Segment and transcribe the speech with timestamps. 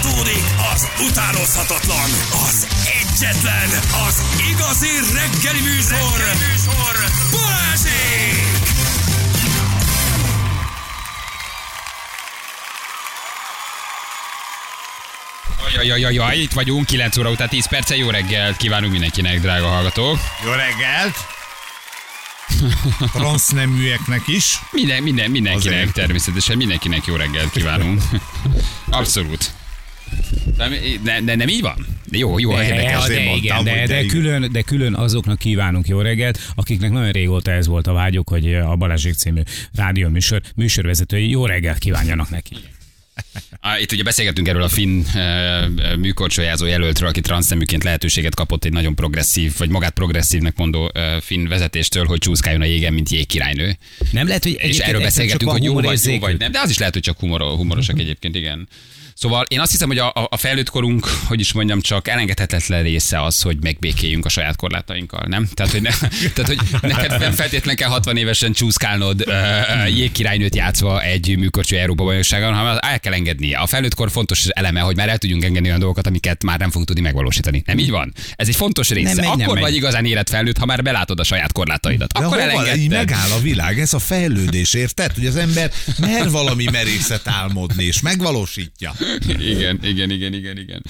[0.00, 0.44] Folytatódik
[0.74, 2.10] az utánozhatatlan,
[2.48, 2.66] az
[3.02, 3.68] egyetlen,
[4.08, 6.94] az igazi reggeli műsor, reggeli műsor.
[7.30, 8.46] Balázsék!
[15.74, 20.18] Jajajajaj, itt vagyunk, 9 óra után 10 perce, jó reggelt kívánunk mindenkinek, drága hallgatók.
[20.44, 21.16] Jó reggelt!
[23.12, 24.58] Transzneműeknek is.
[24.70, 25.92] Minden, minden, mindenkinek, Azért.
[25.92, 28.02] természetesen mindenkinek jó reggelt kívánunk.
[28.90, 29.57] Abszolút.
[30.56, 30.68] De,
[31.04, 31.86] de, de nem így van?
[32.10, 33.06] De jó, jó, De, érdekes.
[33.06, 36.90] de, de mondtam, igen, de, de de, külön, de külön azoknak kívánunk jó reggelt, akiknek
[36.90, 39.40] nagyon régóta ez volt a vágyuk, hogy a Balázsék című
[39.74, 42.54] rádióműsor műsorvezetői jó reggelt kívánjanak neki.
[43.60, 48.72] Á, Itt ugye beszélgettünk erről a finn uh, műkorcsolyázó jelöltről, aki transzneműként lehetőséget kapott egy
[48.72, 53.76] nagyon progresszív, vagy magát progresszívnek mondó finn vezetéstől, hogy csúszkáljon a jégen, mint jégkirálynő.
[54.12, 56.78] Nem lehet, hogy És erről beszélgetünk, hogy jó vagy, jó vagy nem, de az is
[56.78, 58.68] lehet, hogy csak humor, humorosak egyébként, igen.
[59.20, 63.22] Szóval én azt hiszem, hogy a, a felnőtt korunk, hogy is mondjam, csak elengedhetetlen része
[63.22, 65.48] az, hogy megbékéljünk a saját korlátainkkal, nem?
[65.54, 65.90] Tehát, hogy, ne,
[66.34, 72.04] tehát, hogy neked nem feltétlen kell 60 évesen csúszkálnod uh, jégkirálynőt játszva egy műkorcsú Európa
[72.04, 73.54] bajnokságon, hanem el kell engedni.
[73.54, 76.68] A felnőtt kor fontos eleme, hogy már el tudjunk engedni olyan dolgokat, amiket már nem
[76.68, 77.62] fogunk tudni megvalósítani.
[77.66, 78.12] Nem így van?
[78.36, 79.14] Ez egy fontos része.
[79.14, 79.62] Nem nem Akkor megy.
[79.62, 82.12] vagy igazán életfelnőtt, ha már belátod a saját korlátaidat.
[82.12, 82.88] De Akkor hova, így elengedted.
[82.88, 85.14] megáll a világ, ez a fejlődés, érted?
[85.14, 88.94] Hogy az ember mer valami merészet álmodni, és megvalósítja.
[89.38, 90.82] Igen, igen, igen, igen, igen.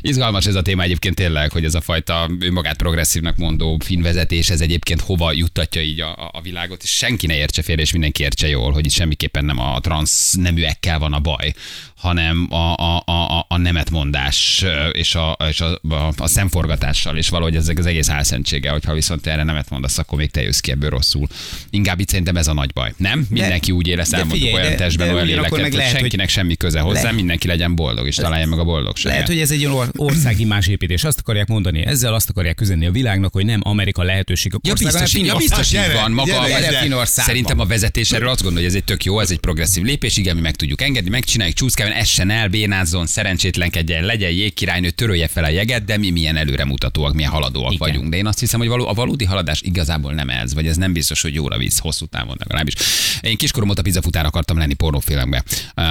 [0.00, 4.60] Izgalmas ez a téma egyébként tényleg, hogy ez a fajta önmagát progresszívnak mondó finvezetés, ez
[4.60, 8.48] egyébként hova juttatja így a, a- világot, és senki ne értse félre, és mindenki értse
[8.48, 11.52] jól, hogy itt semmiképpen nem a transz neműekkel van a baj,
[11.96, 17.56] hanem a, a, a, a- nemetmondás és, a, és a, a, a szemforgatással, és valahogy
[17.56, 20.90] ez az egész álszentsége, hogyha viszont erre nemet mondasz, akkor még te jössz ki ebből
[20.90, 21.26] rosszul.
[21.70, 23.26] Inkább itt szerintem ez a nagy baj, nem?
[23.30, 26.56] Mindenki úgy de elmondtuk figyelj, olyan de- testben, olyan léleket, hogy lehet, hogy- senkinek semmi
[26.56, 29.12] köze hozzá, Lehet- mindenki legyen boldog, és találja meg a boldogságát.
[29.12, 31.04] Lehet, hogy ez egy olyan or- országi építés.
[31.04, 35.00] Azt akarják mondani, ezzel azt akarják üzenni a világnak, hogy nem Amerika lehetőségek Ja, biztos,
[35.00, 35.38] ja, Finnország.
[35.38, 36.12] biztos így Gyere, van.
[36.12, 37.04] Maga, gyere, a- gyere.
[37.04, 40.16] Szerintem a vezetés erről azt gondolja, hogy ez egy tök jó, ez egy progresszív lépés,
[40.16, 45.44] igen, mi meg tudjuk engedni, megcsináljuk, csúszkáljon, essen el, bénázzon, szerencsétlenkedjen, legyen jégkirálynő, törölje fel
[45.44, 47.88] a jeget, de mi milyen előremutatóak, milyen haladóak Igen.
[47.88, 48.10] vagyunk.
[48.10, 50.92] De én azt hiszem, hogy való, a valódi haladás igazából nem ez, vagy ez nem
[50.92, 52.74] biztos, hogy jóra visz hosszú távon legalábbis.
[53.20, 55.44] Én kiskorom óta pizzafutár akartam lenni pornófilmbe.
[55.76, 55.84] Uh,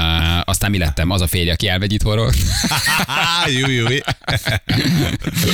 [0.44, 1.10] aztán mi lettem?
[1.10, 2.32] Az a férje, aki elvegy itthonról.
[3.60, 3.87] jó, jó.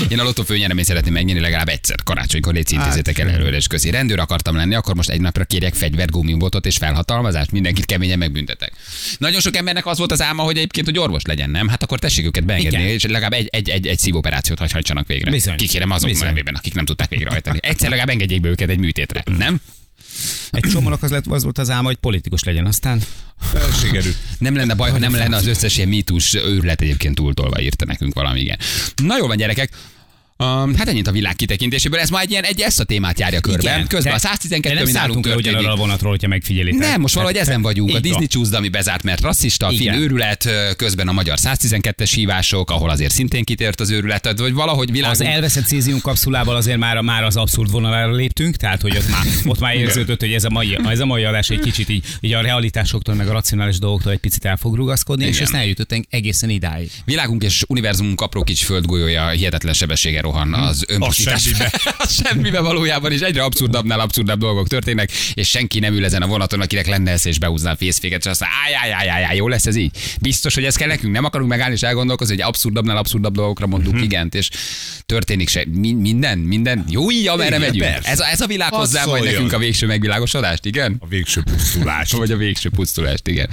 [0.09, 3.89] Én a lottó főnyereményt szeretném megnyerni legalább egyszer karácsonykor, légy intézétek el előre és közé.
[3.89, 8.73] Rendőr akartam lenni, akkor most egy napra kérjek fegyvert, gumibotot és felhatalmazást, mindenkit keményen megbüntetek.
[9.17, 11.67] Nagyon sok embernek az volt az álma, hogy egyébként, hogy orvos legyen, nem?
[11.67, 12.93] Hát akkor tessék őket beengedni, Igen.
[12.93, 15.31] és legalább egy, egy, egy, egy szívoperációt hagy- hajtsanak végre.
[15.31, 15.55] Bizony.
[15.55, 17.59] Kikérem azok nevében, akik nem tudták végrehajtani.
[17.61, 19.61] Egyszer legalább engedjék be őket egy műtétre, nem?
[20.49, 22.65] Egy csomónak az, lett, az volt az álma, hogy politikus legyen.
[22.65, 23.01] Aztán
[23.81, 24.15] Sikerült.
[24.37, 28.13] Nem lenne baj, ha nem lenne az összes ilyen mítus őrület egyébként túltolva, írta nekünk
[28.13, 28.57] valami, igen.
[29.03, 29.71] Na jó van, gyerekek.
[30.37, 31.99] Um, hát ennyit a világ kitekintéséből.
[31.99, 33.73] Ez ma egy ilyen, egy ezt a témát járja körben.
[33.75, 35.45] Igen, Közben a 112, de nem ami nálunk történik.
[35.47, 36.79] ugyanarra a vonatról, hogyha megfigyelitek.
[36.79, 37.95] Nem, most valahogy ezen vagyunk.
[37.95, 39.95] A Disney csúszda, ami bezárt, mert rasszista, a Igen.
[39.99, 44.93] őrület, közben a magyar 112-es hívások, ahol azért szintén kitért az őrület, vagy valahogy Az
[44.95, 45.29] világunk...
[45.29, 49.59] elveszett cézium kapszulával azért már, már az abszurd vonalára léptünk, tehát hogy ott már, ott
[49.59, 52.41] már érződött, hogy ez a mai, ez a mai adás egy kicsit így, így a
[52.41, 55.43] realitásoktól, meg a racionális dolgoktól egy picit el fog rugaszkodni, és Igen.
[55.43, 56.91] ezt eljutottunk egészen idáig.
[57.05, 61.41] Világunk és univerzumunk apró kis földgolyója hihetetlen sebessége rohan az önpusztítás.
[61.41, 61.71] semmibe.
[62.23, 66.61] semmibe valójában, és egyre abszurdabbnál abszurdabb dolgok történnek, és senki nem ül ezen a vonaton,
[66.61, 69.47] akinek lenne esze, és behúzná a fészféket, és azt mondja, áj, áj, áj, áj, jó
[69.47, 69.91] lesz ez így.
[70.21, 73.95] Biztos, hogy ez kell nekünk, nem akarunk megállni és elgondolkozni, hogy abszurdabbnál abszurdabb dolgokra mondunk
[73.95, 74.03] Mhm.
[74.03, 74.49] igent, és
[75.05, 75.63] történik se.
[75.71, 76.85] Mi, minden, minden.
[76.89, 77.91] Jó így, amerre Igen, megyünk.
[77.91, 78.09] persze.
[78.09, 80.95] Ez a, ez a világ hozzá majd nekünk a végső megvilágosodást, igen?
[80.99, 82.11] A végső pusztulás.
[82.11, 83.49] Vagy a végső pusztulást, igen.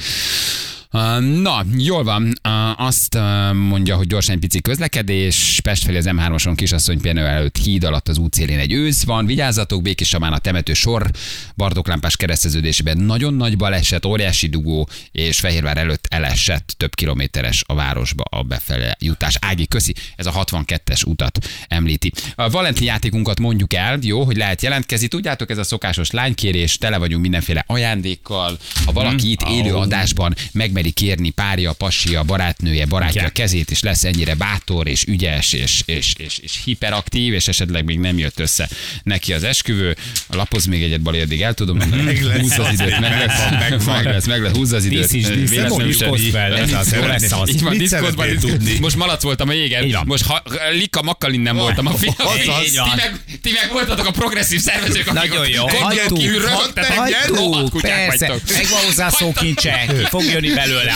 [1.43, 2.33] Na, jól van.
[2.77, 3.19] Azt
[3.53, 5.61] mondja, hogy gyorsan egy pici közlekedés.
[5.63, 9.27] Pest felé az M3-oson kisasszony pihenő előtt híd alatt az útszélén egy ősz van.
[9.27, 11.11] Vigyázzatok, Békés Samán a temető sor.
[11.57, 18.23] Bardoklámpás kereszteződésében nagyon nagy baleset, óriási dugó, és Fehérvár előtt elesett több kilométeres a városba
[18.23, 19.37] a befele jutás.
[19.41, 22.13] Ági, köszi, ez a 62-es utat említi.
[22.35, 25.09] A Valentin játékunkat mondjuk el, jó, hogy lehet jelentkezni.
[25.09, 28.59] Tudjátok, ez a szokásos lánykérés, tele vagyunk mindenféle ajándékkal.
[28.85, 30.35] Ha valaki itt élő adásban
[30.81, 33.33] megmeri kérni párja, passia, barátnője, barátja Igen.
[33.33, 37.99] kezét, és lesz ennyire bátor, és ügyes, és, és, és, és hiperaktív, és esetleg még
[37.99, 38.69] nem jött össze
[39.03, 39.97] neki az esküvő.
[40.29, 42.03] Lapoz még egyet, Bali, addig el tudom mondani.
[42.03, 42.41] Meg lesz.
[42.41, 45.01] Húzz az időt, meg lesz, meg lesz, meg lesz, húzz az időt.
[45.01, 47.49] Dísz is, dísz, nem lesz az.
[47.49, 48.29] Így van, diszkozban,
[48.81, 50.05] most malac voltam a jégen, van.
[50.07, 50.43] most ha,
[50.73, 52.71] Lika Makkalin nem voltam a azaz.
[52.71, 55.69] Ti meg, ti meg voltatok a progresszív szervezők, akik Nagyon jó.
[55.69, 56.19] Hagytuk,
[56.97, 58.51] hagytuk, persze, vagytok.
[58.53, 60.70] megvan hozzá szókincse, ki fog jönni belőle.
[60.71, 60.93] Belőle.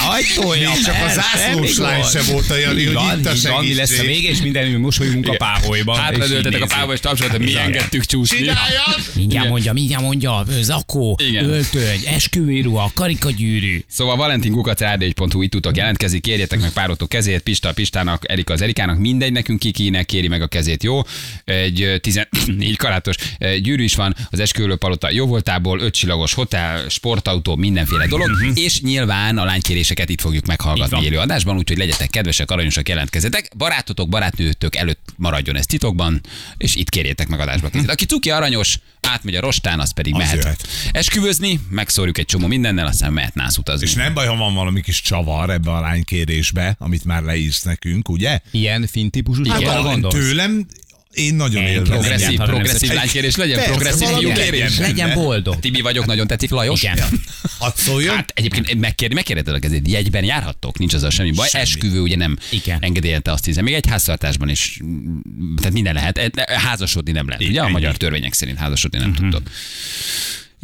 [0.73, 3.91] Még csak a zászlós lány se volt olyan, hogy Így van, itt a mi lesz
[3.91, 4.07] a segítség.
[4.07, 5.97] vége, és minden mosolyunk a páholyban.
[5.99, 8.37] Hátra és így dőltetek a pába, és tapsoltak, mi engedtük csúszni.
[8.37, 9.01] Csináljad!
[9.15, 13.85] Mindjárt mondja, mindjárt mondja, zakó, öltöny, esküvőruha, karikagyűrű.
[13.89, 18.99] Szóval valentinkukac.hu itt tudtok jelentkezni, kérjetek meg párotok kezét, Pista a Pistának, Erika az Erikának,
[18.99, 21.01] mindegy nekünk ki kinek kéri meg a kezét, jó?
[21.45, 23.15] Egy ö, 14 karátos
[23.63, 29.39] gyűrű is van, az esküvőlő palota jó voltából, ötcsillagos hotel, sportautó, mindenféle dolog, és nyilván
[29.39, 33.51] a lánykéréseket itt fogjuk meghallgatni élő adásban, úgyhogy legyetek kedvesek, aranyosak, jelentkezzetek.
[33.57, 36.21] Barátotok, barátnőtök előtt maradjon ez titokban,
[36.57, 37.91] és itt kérjétek meg adásba kezét.
[37.91, 40.37] Aki cuki aranyos, átmegy a rostán, az pedig Az mehet.
[40.37, 40.67] jöhet.
[40.93, 43.87] Esküvőzni, megszórjuk egy csomó mindennel, aztán mehet nász utazni.
[43.87, 48.09] És nem baj, ha van valami kis csavar ebbe a lánykérésbe, amit már leírsz nekünk,
[48.09, 48.41] ugye?
[48.51, 49.43] Ilyen fin típusú
[49.83, 50.15] gondolsz?
[50.15, 50.67] tőlem,
[51.15, 51.85] én nagyon élvezem.
[52.01, 54.79] Progresszív, progresszív lánykérés legyen, Persze, progresszív fiúkérés.
[54.79, 55.15] legyen.
[55.15, 55.61] Boldog.
[55.61, 56.83] Tibi vagyok, nagyon tetszik, Lajos.
[56.83, 56.99] Igen.
[57.59, 58.15] Hadd szóljon?
[58.15, 61.49] Hát egyébként megkér, megkérdezed a kezét, jegyben járhattok, nincs azzal semmi baj.
[61.49, 61.65] Semmi.
[61.65, 62.79] Esküvő ugye nem Igen.
[62.81, 63.65] engedélyelte azt hiszem.
[63.65, 64.79] Még egy háztartásban is,
[65.57, 66.19] tehát minden lehet.
[66.19, 67.43] E- Házasodni nem lehet.
[67.45, 69.43] Ugye a magyar törvények szerint házasodni nem tudtok.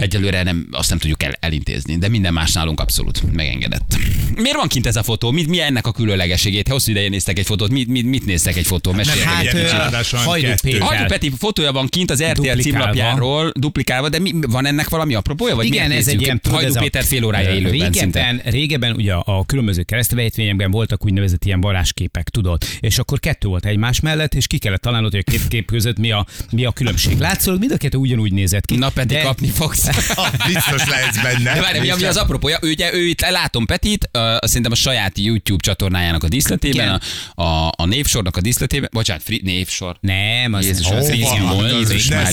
[0.01, 3.97] Egyelőre nem, azt nem tudjuk el, elintézni, de minden más nálunk abszolút megengedett.
[4.37, 5.31] Miért van kint ez a fotó?
[5.31, 6.69] Mi, mi ennek a különlegességét?
[6.69, 8.95] Hosszú ideje néztek egy fotót, mit, mit, mit néztek egy fotón?
[8.95, 10.71] Meséljetek hát, Hajdú kettő.
[10.71, 10.81] Péter.
[10.87, 12.63] Hajdú Peti fotója van kint az RTL Duplikálva.
[12.63, 15.55] címlapjáról, duplikálva, de mi, van ennek valami apropója?
[15.55, 16.41] Vagy Igen, ez egy ilyen...
[16.51, 18.21] a- Péter fél órája élőben szinte.
[18.21, 22.63] Régebben, régebben ugye a különböző keresztbejtvényekben voltak úgynevezett ilyen varázsképek, tudod?
[22.81, 25.99] És akkor kettő volt egymás mellett, és ki kellett találnod, hogy a két kép között
[25.99, 27.19] mi a, mi a különbség.
[27.19, 28.77] Látszólag mind a kettő ugyanúgy nézett ki.
[28.77, 29.89] Na Peti, de- kapni fogsz.
[30.15, 31.55] Ah, Biztos lehetsz benne.
[31.55, 34.75] De várj, mi, ami az apropója, ő, ugye, ő itt látom Petit, uh, szerintem a
[34.75, 37.01] saját YouTube csatornájának a díszletében, Igen.
[37.35, 39.97] a, a, a névsornak a díszletében, bocsánat, fri, névsor.
[40.01, 41.27] Nem, az Jézus, az így
[41.71, 42.33] Jézus már.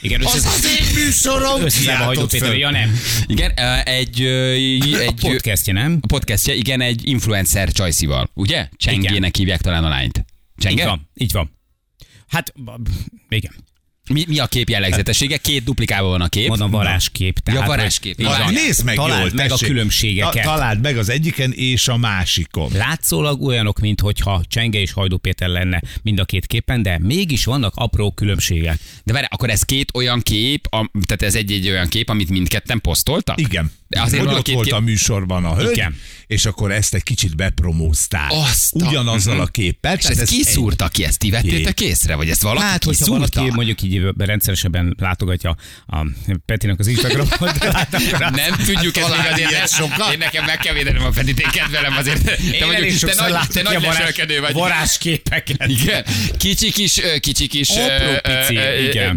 [0.00, 1.60] Igen, Az az én műsorom!
[2.28, 3.00] Péter, ja nem.
[3.26, 5.98] Igen, uh, egy, uh, A egy podcastje, nem?
[6.00, 8.68] a podcastja, igen, egy influencer csajszival, ugye?
[8.76, 10.16] Csengének hívják talán a lányt.
[10.18, 10.24] Így
[10.58, 10.84] Csenge?
[10.84, 11.58] van, így van.
[12.28, 12.52] Hát,
[13.28, 13.52] igen.
[14.12, 15.36] Mi, mi a kép jellegzetessége?
[15.36, 16.48] Két duplikában van a kép.
[16.48, 17.38] Mondom, varázskép.
[17.38, 18.20] Tehát, varázskép.
[18.20, 18.38] így van.
[18.38, 18.52] van.
[18.52, 19.68] Nézd meg Találd jól, meg tessék.
[19.68, 20.32] a különbségeket.
[20.32, 22.70] Ta- Találd meg az egyiken és a másikon.
[22.72, 27.72] Látszólag olyanok, mintha Csenge és Hajdú Péter lenne mind a két képen, de mégis vannak
[27.76, 28.78] apró különbségek.
[29.04, 32.80] De várj, akkor ez két olyan kép, a, tehát ez egy-egy olyan kép, amit mindketten
[32.80, 33.40] posztoltak?
[33.40, 33.72] Igen.
[33.92, 35.96] De azért hogy ott két volt a műsorban a hölgy, Igen.
[36.26, 38.30] és akkor ezt egy kicsit bepromózták.
[38.30, 39.96] Azt Ugyanazzal a képpel.
[39.96, 40.28] És ezt ez
[40.88, 41.04] ki?
[41.04, 42.14] Ezt ti vettétek észre?
[42.14, 43.28] Vagy ezt valaki Hát, hogyha kiszúrta?
[43.40, 45.56] valaki mondjuk így rendszeresebben látogatja
[45.86, 46.06] a
[46.46, 47.38] Petinek az Instagramot,
[48.18, 49.50] Nem tudjuk ezt még azért.
[49.50, 50.12] ilyet Ne, sokat.
[50.12, 52.24] én nekem meg kell védenem a Petit, én kedvelem azért.
[52.24, 54.52] Te, Én vagy, elég te nagy, te nagy leselkedő vagy.
[54.52, 55.68] varázsképeket.
[55.68, 56.04] Igen.
[56.38, 57.70] Kicsi kis, kicsi kis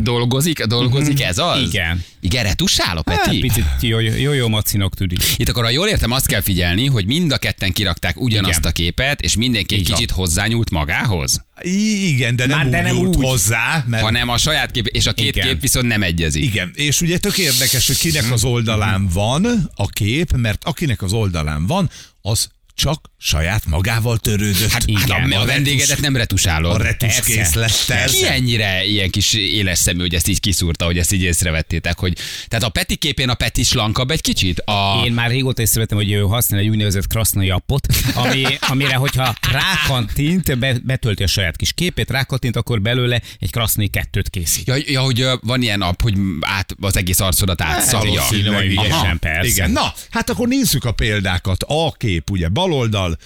[0.01, 1.61] dolgozik, dolgozik ez az?
[1.61, 2.03] Igen.
[2.21, 3.39] Igen, retusál a Hát, Peti?
[3.39, 5.19] picit jó, jó, jó macinak tűnik.
[5.37, 8.69] Itt akkor, ha jól értem, azt kell figyelni, hogy mind a ketten kirakták ugyanazt Igen.
[8.71, 12.97] a képet, és mindenki egy kicsit hozzányúlt magához, Igen, de nem Már úgy de nem
[12.97, 13.15] úgy.
[13.15, 15.47] hozzá, mert hanem a saját kép, és a két Igen.
[15.47, 16.43] kép viszont nem egyezik.
[16.43, 19.45] Igen, és ugye tök érdekes, hogy kinek az oldalán van
[19.75, 21.89] a kép, mert akinek az oldalán van,
[22.21, 24.71] az csak saját magával törődött.
[24.71, 25.01] Hát Igen.
[25.01, 26.71] igen, a, a vendégedet nem retusálod.
[26.71, 27.21] a retus Persze.
[27.33, 28.07] készlettel.
[28.07, 32.17] Ki ennyire ilyen kis éles szemű, hogy ezt így kiszúrta, hogy ezt így észrevettétek, hogy
[32.47, 34.59] tehát a Peti képén a Peti slankabb egy kicsit?
[34.59, 35.01] A...
[35.05, 40.57] Én már régóta észrevettem, hogy ő használ egy úgynevezett krasznai appot, ami, amire, hogyha rákattint,
[40.57, 44.67] be, betölti a saját kis képét, rákattint, akkor belőle egy krasznai kettőt készít.
[44.67, 48.23] Ja, ja, hogy van ilyen app, hogy át, az egész arcodat átszalja.
[48.29, 48.85] vagy Aha.
[48.85, 49.49] ügyesen, persze.
[49.49, 51.63] Igen, na, hát akkor nézzük a példákat.
[51.67, 53.17] A kép, ugye baloldal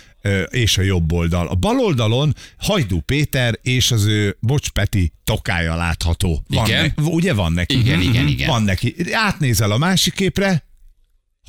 [0.50, 1.48] és a jobb oldal.
[1.48, 6.44] A bal oldalon Hajdú Péter és az ő Bocs Peti tokája látható.
[6.48, 6.94] Van Igen.
[6.96, 7.80] Ne, ugye van neki?
[7.80, 8.48] Igen, igen, igen.
[8.48, 8.96] Van neki.
[9.12, 10.64] Átnézel a másik képre,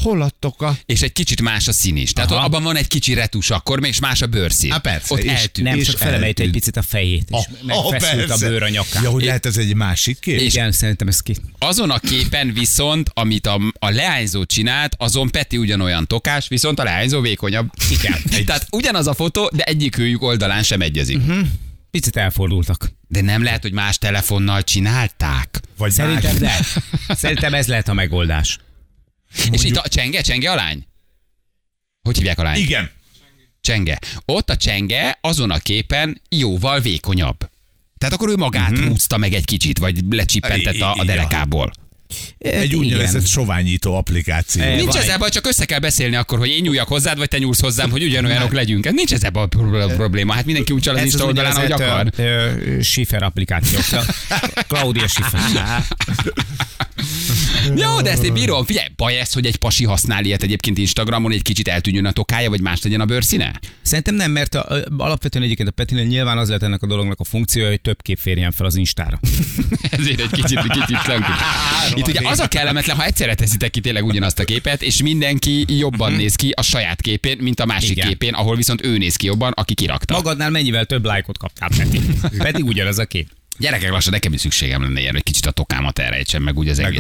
[0.02, 0.76] hol a toka?
[0.86, 2.12] És egy kicsit más a szín is.
[2.12, 2.44] Tehát Aha.
[2.44, 4.70] abban van egy kicsi retus akkor, és más a bőrszín.
[4.70, 5.68] Há, persze, Ott és- eltűnt.
[5.68, 8.48] Nem, És csak felemelte egy picit a fejét, és Ah, megfeszült a persze.
[8.48, 9.02] bőr a nyakán.
[9.02, 10.40] Ja, hogy lehet ez egy másik kép?
[10.40, 11.36] És- Igen, szerintem ez ki.
[11.58, 16.82] Azon a képen viszont, amit a, a leányzó csinált, azon Peti ugyanolyan tokás, viszont a
[16.84, 17.68] leányzó vékonyabb.
[17.90, 18.22] Igen.
[18.46, 21.16] Tehát ugyanaz a fotó, de egyikőjük oldalán sem egyezik.
[21.18, 21.46] Uh-huh.
[21.90, 22.92] Picit elfordultak.
[23.08, 25.60] De nem lehet, hogy más telefonnal csinálták.
[25.76, 26.40] Vagy Szerintem más.
[26.40, 26.64] lehet.
[27.18, 28.58] Szerintem ez lehet a megoldás.
[29.50, 30.86] És itt a csenge, csenge a lány?
[32.02, 32.58] Hogy hívják a lány?
[32.58, 32.90] Igen.
[33.60, 33.98] Csenge.
[34.24, 37.50] Ott a csenge azon a képen jóval vékonyabb.
[37.98, 38.88] Tehát akkor ő magát uh-huh.
[38.88, 41.72] húzta meg egy kicsit, vagy lecsippentett a, a derekából.
[42.38, 44.62] Egy úgynevezett soványító applikáció.
[44.62, 47.38] Eh, Nincs ezzel baj, csak össze kell beszélni akkor, hogy én nyúljak hozzád, vagy te
[47.38, 48.84] nyúlsz hozzám, hogy ugyanolyanok legyünk.
[48.84, 50.32] Hát nincs ezzel pro- probléma.
[50.32, 52.12] Hát mindenki úgy csal az Insta oldalán, ahogy akar.
[52.82, 53.78] Schiffer applikáció.
[54.68, 55.40] Claudia Schiffer.
[57.76, 58.64] Jó, de ezt én bírom.
[58.64, 62.50] Figyelj, baj ez, hogy egy pasi használ ilyet egyébként Instagramon, egy kicsit eltűnjön a tokája,
[62.50, 63.60] vagy más legyen a bőrszíne?
[63.82, 67.20] Szerintem nem, mert a, a, alapvetően egyébként a Petinél nyilván az lehet ennek a dolognak
[67.20, 69.20] a funkciója, hogy több kép férjen fel az Instára.
[69.90, 71.32] Ezért egy kicsit, kicsit slanky.
[71.94, 75.64] Itt ugye az a kellemetlen, ha egyszerre teszitek ki tényleg ugyanazt a képet, és mindenki
[75.78, 78.08] jobban néz ki a saját képén, mint a másik Igen.
[78.08, 80.14] képén, ahol viszont ő néz ki jobban, aki kirakta.
[80.14, 82.00] Magadnál mennyivel több lájkot kaptál, Peti?
[82.38, 83.28] Pedig ugyanaz a kép.
[83.60, 86.78] Gyerekek, lassan nekem is szükségem lenne ilyen, hogy kicsit a tokámat elrejtsem meg úgy az
[86.78, 86.90] Meg a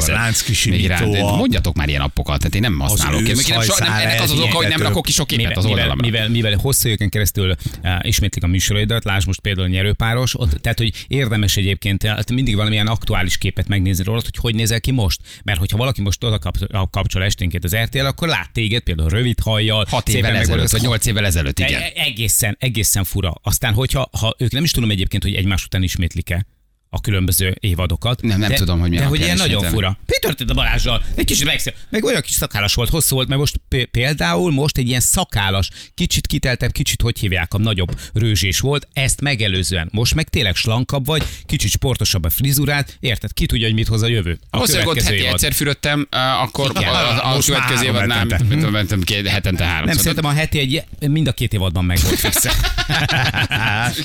[1.26, 3.20] a- Mondjatok már ilyen appokat, tehát én nem használok.
[3.20, 5.64] Én, nem, so, nem, ennek az az oka, hogy nem rakok ki sok képet az
[5.64, 6.04] mivel, oldalamra.
[6.06, 7.50] mivel, mivel hosszú éveken keresztül
[7.82, 12.30] uh, ismétlik a műsoraidat, lásd most például a nyerőpáros, ott, tehát hogy érdemes egyébként hát
[12.32, 15.20] mindig valamilyen aktuális képet megnézni rólad, hogy hogy nézel ki most.
[15.44, 16.56] Mert hogyha valaki most oda kap,
[16.90, 20.60] kapcsol esténként az RTL, akkor lát téged például rövid hajjal, Hat szépen évvel meg ezelőtt,
[20.70, 21.80] vagy- vagy nyolc évvel ezelőtt, igen.
[21.82, 23.34] E- Egészen, egészen fura.
[23.42, 26.46] Aztán, hogyha ha ők nem is tudom egyébként, hogy egymás után ismétlik-e
[26.92, 28.22] a különböző évadokat.
[28.22, 29.98] Nem, nem de, tudom, hogy milyen De hogy ilyen nagyon fura.
[30.06, 31.02] Mi történt a Balázsral?
[31.14, 31.74] Egy kicsit megszél.
[31.88, 36.26] Meg olyan kis szakállas volt, hosszú volt, mert most például most egy ilyen szakállas, kicsit
[36.26, 39.88] kiteltebb, kicsit hogy hívják, a nagyobb rőzsés volt, ezt megelőzően.
[39.92, 43.32] Most meg tényleg slankabb vagy, kicsit sportosabb a frizurát, érted?
[43.32, 44.38] Ki tudja, hogy mit hoz a jövő.
[44.50, 45.34] A Ahhoz, hogy ott következő heti évad.
[45.34, 46.08] egyszer fürödtem,
[46.42, 46.88] akkor Igen.
[46.88, 48.26] a, a, a következő évadnál
[48.70, 49.86] mentem két, hetente három.
[49.86, 52.44] Nem, szerintem a heti egy, mind a két évadban meg volt fix.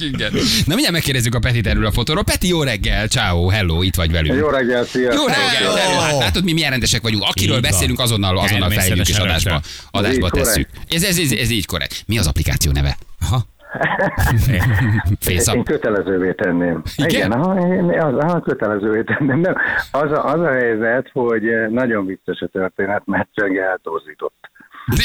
[0.10, 0.34] Igen.
[0.68, 2.24] Na mindjárt megkérdezzük a Petit erről a fotóról.
[2.24, 4.40] Peti, jó reggel, ciao, hello, itt vagy velünk.
[4.40, 5.22] Jó reggel, sziasztok!
[5.22, 5.76] Jó reggel, Hello.
[5.76, 6.00] hello.
[6.00, 7.24] Hát látod, mi milyen rendesek vagyunk.
[7.28, 9.60] Akiről beszélünk, azonnal, azonnal felhívjuk és adásba,
[9.92, 10.68] adásba tesszük.
[10.90, 12.04] Ez, ez, ez, ez, így korrekt.
[12.08, 12.98] Mi az applikáció neve?
[13.22, 13.44] Aha.
[15.20, 15.56] Fészapp.
[15.56, 16.82] Én kötelezővé tenném.
[16.96, 17.10] Igen?
[17.10, 19.40] Igen, aha, én, az, aha, kötelezővé tenném.
[19.40, 19.56] Nem,
[19.92, 24.50] az, a, az a helyzet, hogy eh, nagyon vicces a történet, mert Csenge eltorzított.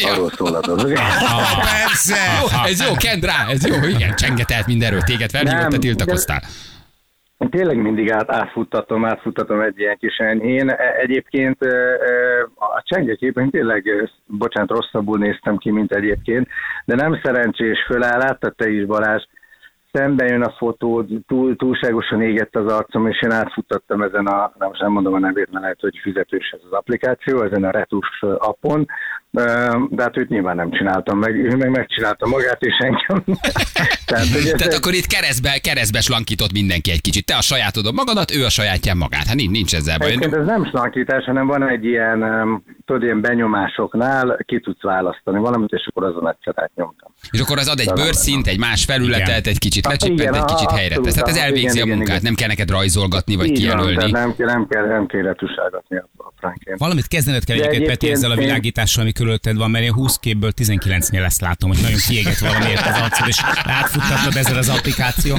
[0.00, 0.12] Ja.
[0.12, 0.92] Arról szól a dolog.
[1.72, 2.16] Persze!
[2.40, 6.42] Jó, ez jó, kend rá, ez jó, igen, csengetelt mindenről, téged felhívott, te tiltakoztál.
[7.40, 10.68] Én tényleg mindig át, átfuttatom, átfuttatom egy ilyen kis enyhén.
[10.70, 16.48] E- Egyébként e, e, a csengeképen tényleg, bocsánat, rosszabbul néztem ki, mint egyébként,
[16.84, 19.22] de nem szerencsés föláll, láttad te is Balázs,
[19.92, 24.68] szembe jön a fotó, túl, túlságosan égett az arcom, és én átfuttattam ezen a, nem,
[24.68, 28.22] most nem mondom a nevét, mert lehet, hogy fizetős ez az applikáció, ezen a Retus
[28.38, 28.86] appon,
[29.30, 33.24] de hát őt nyilván nem csináltam meg, ő meg megcsinálta magát, és engem.
[34.06, 37.26] Tehát, hogy ez Tehát egy- akkor itt keresztbe, keresztbe slankított mindenki egy kicsit.
[37.26, 39.26] Te a sajátodon magadat, ő a sajátján magát.
[39.26, 40.06] Hát nincs, nincs ezzel baj.
[40.08, 42.18] Egyébként ez nem slankítás, hanem van egy ilyen,
[42.86, 47.09] tudod, ilyen benyomásoknál ki tudsz választani valamit, és akkor azon egyszer átnyomtam.
[47.30, 50.70] És akkor az ad egy bőrszint, egy más felületet, egy kicsit lecsippent, igen, egy kicsit
[50.70, 51.14] helyre tesz.
[51.14, 52.22] Tehát ez elvégzi igen, a igen, munkát, igen.
[52.22, 54.10] nem kell neked rajzolgatni, vagy van, kijelölni.
[54.10, 56.08] nem, kell- nem, kell, nem kell retusálgatni a
[56.40, 56.78] apránként.
[56.78, 60.50] Valamit kezdened kell egyébként, Peti, ezzel a világítással, ami körülötted van, mert én 20 képből
[60.56, 65.36] 19-nél ezt látom, hogy nagyon kiégett valamiért az arcod, és átfuttatod ezzel az applikáció.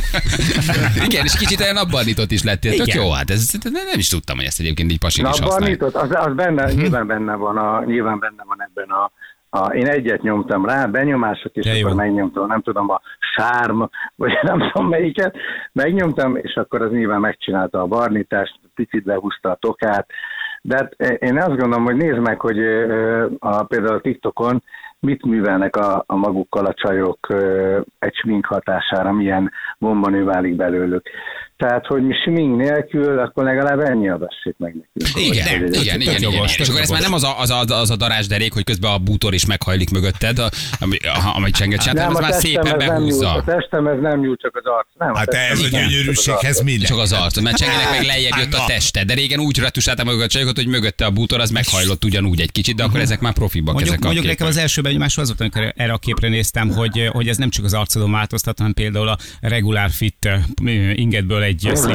[1.07, 2.75] Igen, és kicsit olyan abbarnított is lettél.
[2.75, 3.03] Tök Igen.
[3.03, 5.81] jó, hát ez, nem is tudtam, hogy ezt egyébként így pasik Na, is használják.
[5.81, 9.11] az, az benne, nyilván benne van, a, nyilván benne van ebben a,
[9.53, 11.85] a, én egyet nyomtam rá, benyomások, és jó.
[11.85, 13.01] akkor megnyomtam, nem tudom, a
[13.35, 13.81] sárm,
[14.15, 15.37] vagy nem tudom melyiket,
[15.71, 20.07] megnyomtam, és akkor az nyilván megcsinálta a barnítást, picit lehúzta a tokát,
[20.61, 24.63] de hát én azt gondolom, hogy nézd meg, hogy ö, a, például a TikTokon
[24.99, 31.09] mit művelnek a, a magukkal a csajok ö, egy smink hatására, milyen bombanő válik belőlük.
[31.61, 35.27] Tehát, hogy mi smink nélkül, akkor legalább ennyi adassék meg nekünk.
[35.27, 37.59] Igen, igen, igen, igen, igen, jogos, És akkor ez már nem az a, az a,
[37.79, 40.39] az a darásderék, hogy közben a bútor is meghajlik mögötted,
[40.79, 43.31] ami, a- amit csenget csinál, hanem ez már testem szépen ez nem behúzza.
[43.33, 44.87] a testem ez nem nyúl, csak az arc.
[44.97, 46.87] Nem, Hát ez a nem gyönyörűséghez minden.
[46.87, 50.19] Csak az arc, mert csengenek meg lejjebb jött a teste, de régen úgy retusáltam meg
[50.19, 53.33] a csajokat, hogy mögötte a bútor, az meghajlott ugyanúgy egy kicsit, de akkor ezek már
[53.33, 56.27] profibbak Mondjuk, ezek a mondjuk nekem az első benyomás az volt, amikor erre a képre
[56.27, 60.29] néztem, hogy, hogy ez nem csak az arcodon változtat, hanem például a regular fit
[60.95, 61.89] ingetből egy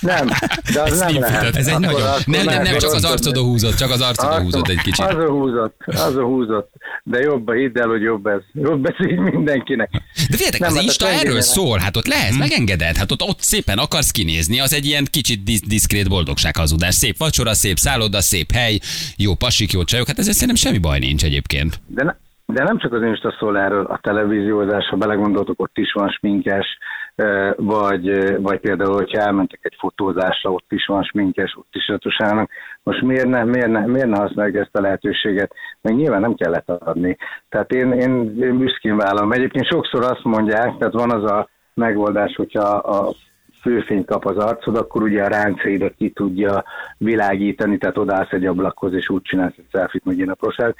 [0.00, 0.26] Nem,
[0.72, 1.56] de az nem lehet.
[1.56, 4.68] Ez egy nagyon- Nem, nem, nem, lehet csak az arcodon húzott, csak az Arcom- húzott
[4.68, 5.04] egy kicsit.
[5.04, 6.70] Az a húzott, az a húzott.
[7.02, 8.40] De jobb, hidd el, hogy jobb ez.
[8.52, 9.90] Jobb ez így mindenkinek.
[9.90, 13.78] De figyeljetek, az hát Insta erről szól, hát ott lehetsz, megengeded, hát ott, ott szépen
[13.78, 16.94] akarsz kinézni, az egy ilyen kicsit disz- diszkrét boldogság hazudás.
[16.94, 18.78] Szép vacsora, szép szálloda, szép hely,
[19.16, 21.80] jó pasik, jó csajok, hát ezzel szerintem semmi baj nincs egyébként.
[21.86, 22.14] De, ne,
[22.54, 26.66] de nem csak az Insta szól erről, a televíziózás, ha belegondoltok, ott is van sminkes,
[27.56, 32.50] vagy, vagy például, hogyha elmentek egy fotózásra, ott is van sminkes, ott is retusálnak.
[32.82, 35.54] Most miért ne, miért ne, miért ne használjuk ezt a lehetőséget?
[35.80, 37.16] Meg nyilván nem kellett adni.
[37.48, 39.32] Tehát én, én, én büszkén vállalom.
[39.32, 43.14] Egyébként sokszor azt mondják, tehát van az a megoldás, hogyha a
[43.60, 46.64] főfény kap az arcod, akkor ugye a ráncaidat ki tudja
[46.98, 50.74] világítani, tehát odaállsz egy ablakhoz, és úgy csinálsz egy selfit, meg ilyen apróság.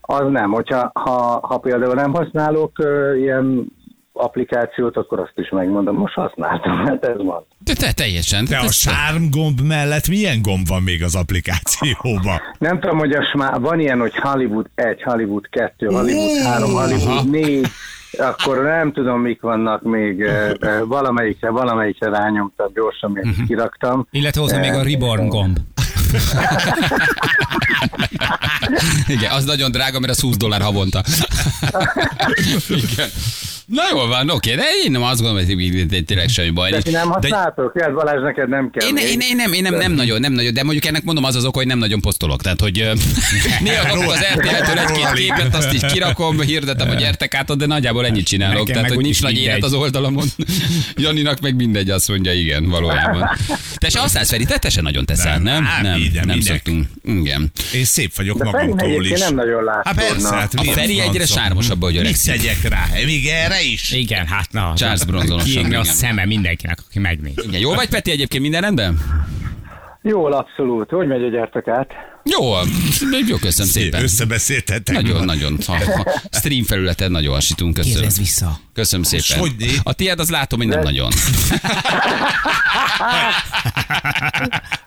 [0.00, 3.72] Az nem, hogyha ha, ha például nem használok ö, ilyen
[4.16, 7.46] applikációt, akkor azt is megmondom, most használtam, hát ez van.
[7.58, 8.44] De te teljesen.
[8.44, 12.40] De a sárm gomb mellett milyen gomb van még az applikációban?
[12.58, 13.56] Nem tudom, hogy a smá...
[13.58, 17.66] van ilyen, hogy Hollywood 1, Hollywood 2, Hollywood 3, Hollywood 4,
[18.18, 20.24] akkor nem tudom, mik vannak még,
[20.84, 23.44] valamelyikre, valamelyikre rányomtam, gyorsan még Mhm.
[23.46, 24.06] kiraktam.
[24.10, 25.58] Illetve ott van még a Reborn gomb.
[29.06, 31.02] Igen, az nagyon drága, mert az 20 dollár havonta.
[32.68, 33.08] Igen.
[33.66, 36.70] Na jól van, oké, de én nem azt gondolom, hogy így tényleg semmi baj.
[36.70, 37.72] De ti nem De használtok?
[37.74, 38.88] Jel, Balázs, neked nem kell.
[38.88, 41.34] én, én, én, nem, én nem, nem, nagyon, nem nagyon, de mondjuk ennek mondom az
[41.34, 42.42] az ok, hogy nem nagyon posztolok.
[42.42, 42.90] Tehát, hogy
[43.64, 48.06] néha kapok az RTL-től egy-két képet, azt is kirakom, hirdetem, hogy gyertek át, de nagyjából
[48.06, 48.58] ennyit csinálok.
[48.66, 49.64] Nekem Tehát, hogy nincs nagy élet mindegy.
[49.64, 50.26] az oldalamon.
[50.96, 53.30] Janinak meg mindegy, azt mondja, igen, valójában.
[53.76, 55.64] Te se használsz, Feri, te, te se nagyon teszel, Nem, nem?
[55.64, 56.42] hát Nem, nem minek?
[56.42, 56.86] szoktunk.
[57.04, 57.50] Igen.
[57.74, 59.20] Én szép vagyok De magamtól is.
[59.20, 60.12] nem nagyon Hát látszódna.
[60.12, 62.32] persze, hát A Feri egyre sármosabb, ahogy Mit öregszik.
[62.34, 62.86] tegyek rá?
[63.04, 63.90] Még erre is?
[63.90, 64.72] Igen, hát na.
[64.76, 67.34] Charles Bronsonosan, Kiégni a szeme mindenkinek, aki megnéz.
[67.46, 68.98] Igen, jó vagy, Peti, egyébként minden rendben?
[70.02, 70.90] Jól, abszolút.
[70.90, 71.90] Hogy megy a gyertek át?
[72.22, 72.54] Jó,
[73.28, 74.02] jó, köszönöm szépen.
[74.02, 74.94] Összebeszéltetek.
[74.94, 75.58] Nagyon, nagyon.
[75.66, 77.96] Ha, ha stream felületen nagyon hasítunk, köszönöm.
[77.96, 78.58] Kérdezz vissza.
[78.74, 79.38] Köszönöm szépen.
[79.38, 79.80] hogy?
[79.82, 81.10] A tiéd az látom, hogy nem De- nagyon.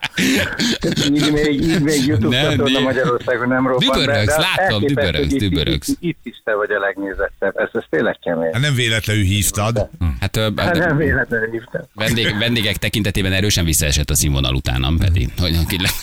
[1.14, 4.00] Így még, így még YouTube Nem, csatorna Magyarországon nem robban.
[4.00, 5.88] Dübörögsz, láttam, dübörögsz, dübörögsz.
[5.88, 7.58] Itt, itt, is te vagy a legnézettebb.
[7.58, 8.50] Ez, ez tényleg kemény.
[8.54, 9.90] Hát nem véletlenül hívtad.
[10.20, 11.82] Hát ö, Hát nem véletlenül hívtam.
[11.94, 15.28] vendég, vendégek tekintetében erősen visszaesett a színvonal utánam, Peti.
[15.38, 15.90] Hogy aki le...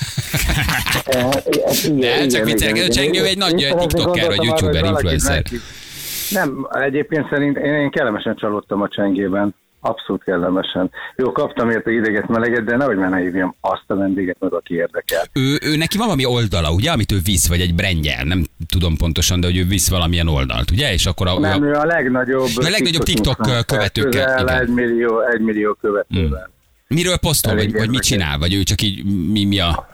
[1.84, 5.42] Igen, De, csak viccelek, Csengő egy nagy tiktoker vagy youtuber, influencer.
[6.30, 9.54] Nem, egyébként szerint én, én kellemesen csalódtam a csengében.
[9.86, 10.90] Abszolút kellemesen.
[11.16, 14.74] Jó, kaptam érte ideget, meleget, de nehogy már ne hívjam azt a vendéget meg, aki
[14.74, 15.24] érdekel.
[15.32, 18.96] Ő, ő, neki van valami oldala, ugye, amit ő visz, vagy egy brandje, nem tudom
[18.96, 20.92] pontosan, de hogy ő visz valamilyen oldalt, ugye?
[20.92, 25.20] És akkor a, Nem, a, ő a legnagyobb, A legnagyobb TikTok influencer, követőkkel, egy millió,
[25.20, 26.50] egy millió követővel.
[26.88, 29.86] miről posztol, vagy, vagy mit csinál, vagy ő csak így, mi, mi a...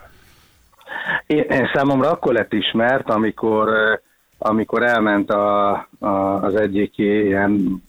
[1.27, 3.99] Én, én számomra akkor lett ismert, amikor, eh,
[4.43, 6.09] amikor elment a, a,
[6.43, 7.83] az egyik ilyen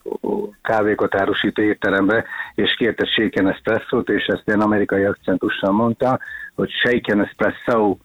[0.61, 6.19] kávékat árusító étterembe, és kért egy shaken espresszót, és ezt ilyen amerikai akcentussal mondta,
[6.55, 7.97] hogy shaken espresso,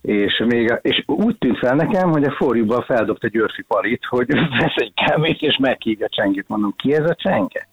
[0.00, 4.26] és, még, és úgy tűnt fel nekem, hogy a forjúban feldobta Györfi Palit, hogy
[4.60, 6.48] vesz egy kávét, és meghívja Csengét.
[6.48, 7.68] Mondom, ki ez a Csenge?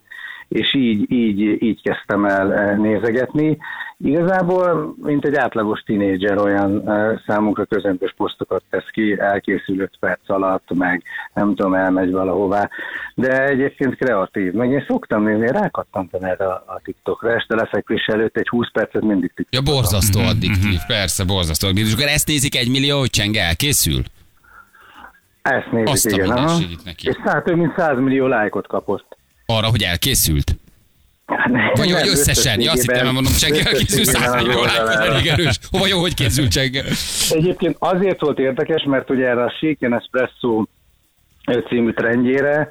[0.50, 3.58] És így, így, így kezdtem el eh, nézegetni.
[3.98, 10.30] Igazából, mint egy átlagos tinédzser olyan eh, számunkra közömbös posztokat tesz ki, elkészül 5 perc
[10.30, 12.70] alatt, meg nem tudom, elmegy valahová,
[13.16, 14.54] de egyébként kreatív.
[14.54, 18.72] Meg én szoktam nézni, én rákattantam erre a, a TikTokra, este lefekvés előtt egy 20
[18.72, 19.66] percet mindig TikTok.
[19.66, 21.92] Ja, borzasztó addiktív, persze, borzasztó addiktív.
[21.92, 24.02] És akkor ezt nézik egy millió, hogy Csenge elkészül?
[25.42, 26.30] Ezt nézik, Azt a igen.
[26.30, 26.58] aha.
[26.86, 27.08] neki.
[27.08, 29.09] És száz, több mint 100 millió lájkot kapott.
[29.52, 30.56] Arra, hogy elkészült?
[31.26, 32.60] Vagy, Nem, vagy összesen?
[32.62, 35.60] Ja, azt hittem, mondom, Csenge elkészül összességében 100 az millió elég erős.
[35.72, 36.84] Hova jó, hogy készül Csenge?
[37.30, 40.64] Egyébként azért volt érdekes, mert ugye erre a Shaken Espresso
[41.68, 42.70] című trendjére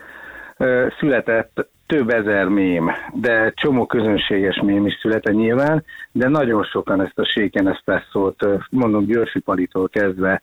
[0.98, 7.18] született több ezer mém, de csomó közönséges mém is született nyilván, de nagyon sokan ezt
[7.18, 10.42] a Shaken Espresso-t, mondom Györfi Palitól kezdve,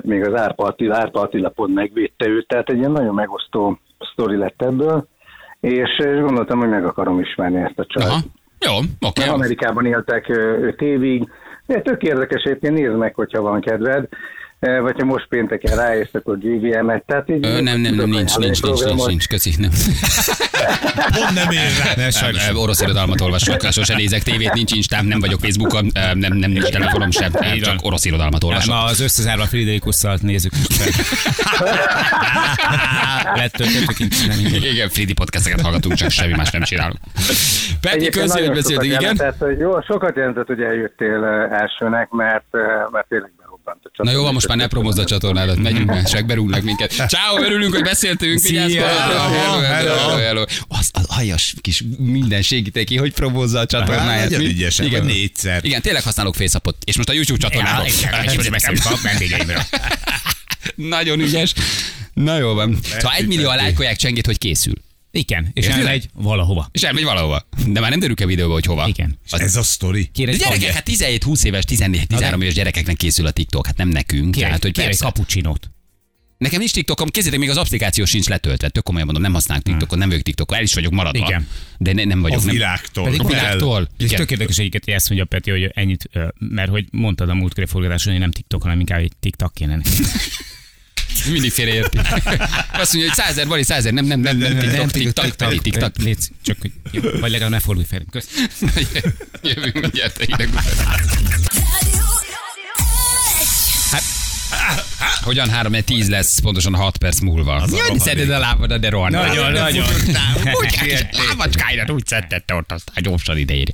[0.00, 3.78] még az Árpa Attila, Árpa Attila pont megvédte őt, tehát egy ilyen nagyon megosztó
[4.12, 5.10] sztori lett ebből,
[5.62, 7.86] és, gondoltam, hogy meg akarom ismerni ezt a.
[8.04, 8.18] Aha.
[8.66, 9.22] Jó, oké.
[9.22, 9.34] Okay.
[9.34, 11.28] Amerikában éltek ö, öt évig.
[11.66, 14.08] De tök érdekes, egyébként nézd meg, hogyha van kedved.
[14.62, 17.04] Eh, Vagy ha most pénteken ráérsz, akkor GVM-et.
[17.06, 19.70] Tehát így Ö, nem, nem, nem, nincs, nincs, nincs, nincs, nincs, köszi, nem.
[21.16, 21.94] Pont nem ér rá.
[21.96, 22.50] Ne, Nem, sajnos.
[22.54, 27.10] Orosz irodalmat olvasok, sosem nézek tévét, nincs Instám, nem vagyok Facebookon, nem, nem nincs telefonom
[27.10, 28.74] sem, csak orosz irodalmat olvasok.
[28.74, 30.52] Ma az összezárva Friderikusszal nézzük.
[33.34, 34.62] Lettöltöttük Instagramon.
[34.62, 36.98] Igen, Fridi podcasteket hallgatunk, csak semmi más nem csinálunk.
[37.80, 39.00] Peti, köszi, hogy beszéltünk, sokat igen.
[39.00, 42.46] jelentett, hogy jó, sokat jelentett, hogy eljöttél elsőnek, mert,
[42.90, 43.30] mert tényleg
[43.64, 44.12] berobbant a Na csatorna.
[44.12, 46.92] jó, van, most már ne promozd a csatornádat, megyünk már, csak berúgnak minket.
[47.14, 50.44] Ciao, örülünk, hogy beszéltünk, vigyázz, hello, hello.
[50.68, 54.30] Az, az hajas kis minden segítek ki, hogy promozza a csatornáját.
[54.30, 54.50] Nagyon Mi?
[54.50, 55.64] ügyesen, vagy négyszer.
[55.64, 57.46] Igen, tényleg használok Facebook-ot, és most a YouTube
[58.84, 59.62] a vendégeimről.
[60.74, 61.52] Nagyon ügyes.
[62.14, 62.78] Na jó van.
[62.82, 64.74] Szóval egy millió lájkolják csengét, hogy készül.
[65.14, 65.80] Igen, és Érted?
[65.80, 66.68] elmegy valahova.
[66.72, 67.48] És elmegy valahova.
[67.66, 68.88] De már nem derül ki a videóba, hogy hova.
[68.88, 69.18] Igen.
[69.30, 70.10] Az, Ez a sztori.
[70.12, 73.76] Kér de gyerekek, hát 17, 20 éves, 14, 13 éves gyerekeknek készül a TikTok, hát
[73.76, 74.30] nem nekünk.
[74.30, 75.04] Kér, Tehát, hogy kér egy persze.
[75.04, 75.70] kapucsinót.
[76.38, 78.68] Nekem nincs TikTokom, kézzétek, még az applikáció sincs letöltve.
[78.68, 81.26] Tök komolyan mondom, nem használok TikTokot, nem vagyok TikTokon, el is vagyok maradva.
[81.26, 81.48] Igen.
[81.78, 82.40] De ne, nem vagyok.
[82.40, 83.04] A nem- világtól.
[83.04, 83.88] Pedig a világtól.
[83.98, 87.66] És tök érdekes egyiket, hogy ezt mondja Peti, hogy ennyit, mert hogy mondtad a múltkori
[87.66, 89.90] forgatáson, hogy nem TikTok, hanem inkább egy TikTok kéne neki.
[91.30, 91.98] Mindig félreérti.
[92.72, 95.96] Azt mondja, hogy százer, Bali, százer, nem, nem, nem, nem, tiktak, tiktak, Bali, tiktak.
[95.96, 98.04] Légy, csak hogy jó, vagy legalább ne fordulj fel.
[98.10, 98.28] Kösz.
[99.42, 101.00] Jövünk mindjárt a hideg után.
[105.22, 107.66] Hogyan 3 10 lesz pontosan 6 perc múlva?
[107.70, 109.10] Jön, szeded a lábadat, de rohan.
[109.10, 109.86] Nagyon, nagyon.
[110.52, 113.70] Úgy lábacskáidat úgy szedtette ott, aztán gyorsan ideér.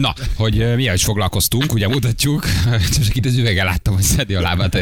[0.00, 2.46] Na, hogy mi is foglalkoztunk, ugye mutatjuk,
[3.04, 4.78] csak itt az üveggel láttam, hogy szedi a lábát.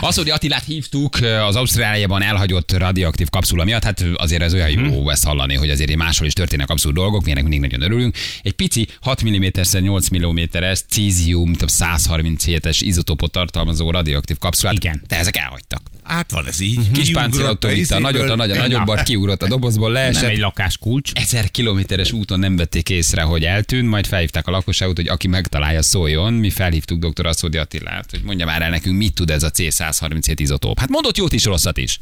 [0.00, 5.24] Aszódi Attilát hívtuk az Ausztráliában elhagyott radioaktív kapszula miatt, hát azért ez olyan jó ezt
[5.24, 8.16] hallani, hogy azért máshol is történnek abszurd dolgok, milyenek mindig nagyon örülünk.
[8.42, 14.74] Egy pici 6 mm-szer 8 mm-es cízium, több 137-es izotópot tartalmazó radioaktív kapszulát.
[14.74, 15.02] Igen.
[15.08, 15.80] De ezek elhagytak.
[16.02, 16.90] Hát van ez így.
[16.90, 17.28] Kis a
[17.70, 20.30] itt a nagyot, a nagy, a nagyobbat kiugrott a dobozból, Nem leesett.
[20.30, 21.12] egy lakáskulcs.
[21.14, 25.82] Ezer kilométeres úton nem vették észre, hogy eltűnt, majd felhívták a lakosságot, hogy aki megtalálja,
[25.82, 26.32] szóljon.
[26.32, 27.26] Mi felhívtuk dr.
[27.26, 30.78] Aszódi Attilát, hogy mondja már el nekünk, mit tud ez a C137 izotóp.
[30.78, 31.98] Hát mondott jót is, rosszat is.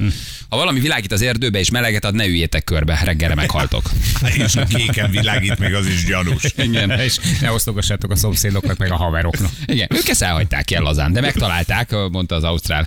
[0.49, 3.91] Ha valami világít az erdőbe és meleget ad, ne üljétek körbe, reggelre meghaltok.
[4.47, 6.43] És a kéken világít, még az is gyanús.
[6.57, 6.91] Igen.
[6.91, 9.51] És ne osztogassátok a szomszédoknak, meg a haveroknak.
[9.67, 12.87] Igen, ők ezt elhagyták el lazán, de megtalálták, mondta az ausztrál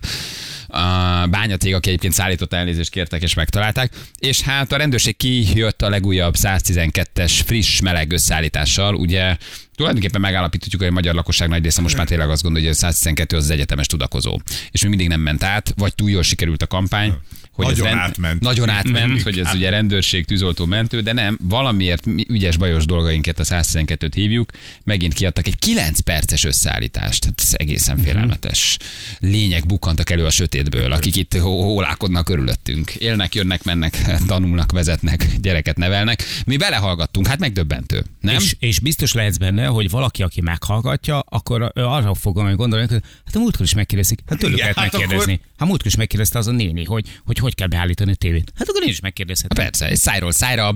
[0.74, 5.90] a bányatég, aki egyébként szállított elnézést kértek és megtalálták, és hát a rendőrség kijött a
[5.90, 9.38] legújabb 112-es friss meleg összeállítással, ugye
[9.76, 12.80] tulajdonképpen megállapíthatjuk, hogy a magyar lakosság nagy része most már tényleg azt gondolja, hogy a
[12.80, 14.40] 112 az az egyetemes tudakozó.
[14.72, 17.14] És még mindig nem ment át, vagy túl jól sikerült a kampány.
[17.54, 18.42] Hogy Nagyon átment.
[18.42, 23.40] Nagyon átment, hogy ez ugye rendőrség, tűzoltó, mentő, de nem, valamiért mi ügyes bajos dolgainket
[23.40, 24.52] a 112-t hívjuk,
[24.84, 27.26] megint kiadtak egy 9 perces összeállítást.
[27.26, 28.78] Hát ez egészen félelmetes.
[29.20, 32.96] Lények bukkantak elő a sötétből, akik itt hó- hólálkodnak körülöttünk.
[32.96, 36.24] Élnek, jönnek, mennek, tanulnak, vezetnek, gyereket nevelnek.
[36.46, 38.04] Mi belehallgattunk, hát megdöbbentő.
[38.20, 38.36] Nem?
[38.36, 43.36] És, és biztos lehetsz benne, hogy valaki, aki meghallgatja, akkor arra fog gondolni, hogy hát
[43.36, 44.20] a múltkor is megkérdezik.
[44.28, 45.40] Hát tőlük lehet hát megkérdezni.
[45.58, 48.52] Hát múltkor is megkérdezte az a néni, hogy hogy, hogy kell beállítani a tévét.
[48.58, 49.64] Hát akkor én is megkérdezhetem.
[49.66, 50.74] Persze, és szájról szájra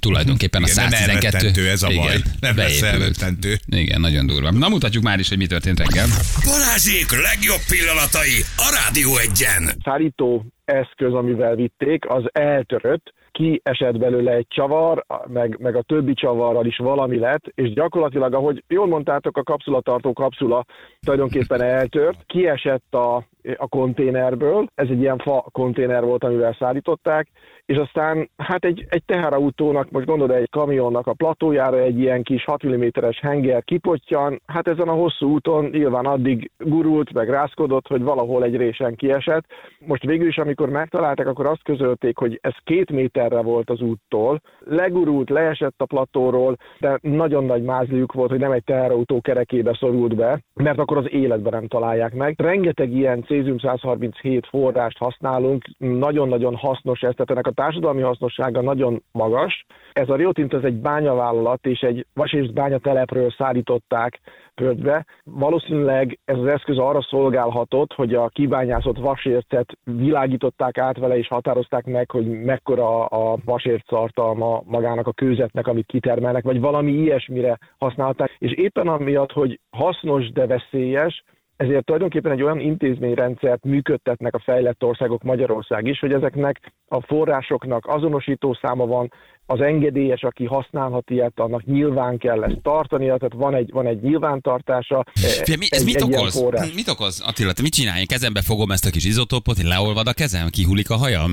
[0.00, 1.36] tulajdonképpen a Igen, nem 112.
[1.36, 1.94] elrettentő ez a baj.
[1.94, 3.56] Igen, Nem lesz elrettentő.
[3.66, 4.50] Igen, nagyon durva.
[4.50, 6.06] Na mutatjuk már is, hogy mi történt reggel.
[6.44, 9.70] Balázsék legjobb pillanatai a Rádió egyen.
[9.84, 16.14] szállító eszköz, amivel vitték, az eltörött, ki esett belőle egy csavar, meg, meg a többi
[16.14, 20.64] csavarral is valami lett, és gyakorlatilag, ahogy jól mondtátok, a kapszulatartó kapszula
[21.00, 23.26] tulajdonképpen eltört, kiesett a,
[23.56, 27.28] a konténerből, ez egy ilyen fa konténer volt, amivel szállították,
[27.66, 32.44] és aztán hát egy, egy teherautónak, most gondolod egy kamionnak a platójára egy ilyen kis
[32.44, 38.02] 6 mm-es henger kipottyan, hát ezen a hosszú úton nyilván addig gurult, meg rászkodott, hogy
[38.02, 39.44] valahol egy résen kiesett.
[39.78, 44.40] Most végül is, amikor megtalálták, akkor azt közölték, hogy ez két méterre volt az úttól,
[44.58, 50.16] legurult, leesett a platóról, de nagyon nagy mázliuk volt, hogy nem egy teherautó kerekébe szorult
[50.16, 52.34] be, mert akkor az életben nem találják meg.
[52.38, 59.66] Rengeteg ilyen cézium-137 forrást használunk, nagyon-nagyon hasznos ez, tehát ennek a társadalmi hasznossága nagyon magas.
[59.92, 64.20] Ez a Rio Tinto ez egy bányavállalat, és egy vas és bányatelepről szállították
[64.54, 65.06] földbe.
[65.24, 71.84] Valószínűleg ez az eszköz arra szolgálhatott, hogy a kibányászott vasércet világították át vele, és határozták
[71.84, 78.36] meg, hogy mekkora a vasérc tartalma magának a kőzetnek, amit kitermelnek, vagy valami ilyesmire használták.
[78.38, 81.24] És éppen amiatt, hogy hasznos, de veszélyes,
[81.56, 87.86] ezért tulajdonképpen egy olyan intézményrendszert működtetnek a fejlett országok, Magyarország is, hogy ezeknek a forrásoknak
[87.86, 89.12] azonosító száma van,
[89.52, 94.00] az engedélyes, aki használhat ilyet, annak nyilván kell ezt tartania, tehát van egy, van egy
[94.00, 95.04] nyilvántartása.
[95.44, 96.44] Fia, mi, ez egy, mit egy okoz?
[96.74, 97.22] Mit okoz?
[97.26, 98.00] Attila, te mit csinálj?
[98.00, 101.32] Én kezembe fogom ezt a kis izotópot, én leolvad a kezem, kihullik a hajam,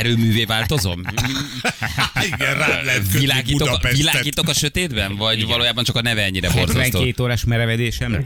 [0.00, 1.00] erőművé változom?
[2.32, 3.96] Igen, rá lehet Világítok, Budapestet.
[3.96, 5.16] világítok a sötétben?
[5.16, 6.78] Vagy valójában csak a neve ennyire borzasztó?
[6.78, 8.12] 72 órás merevedésem.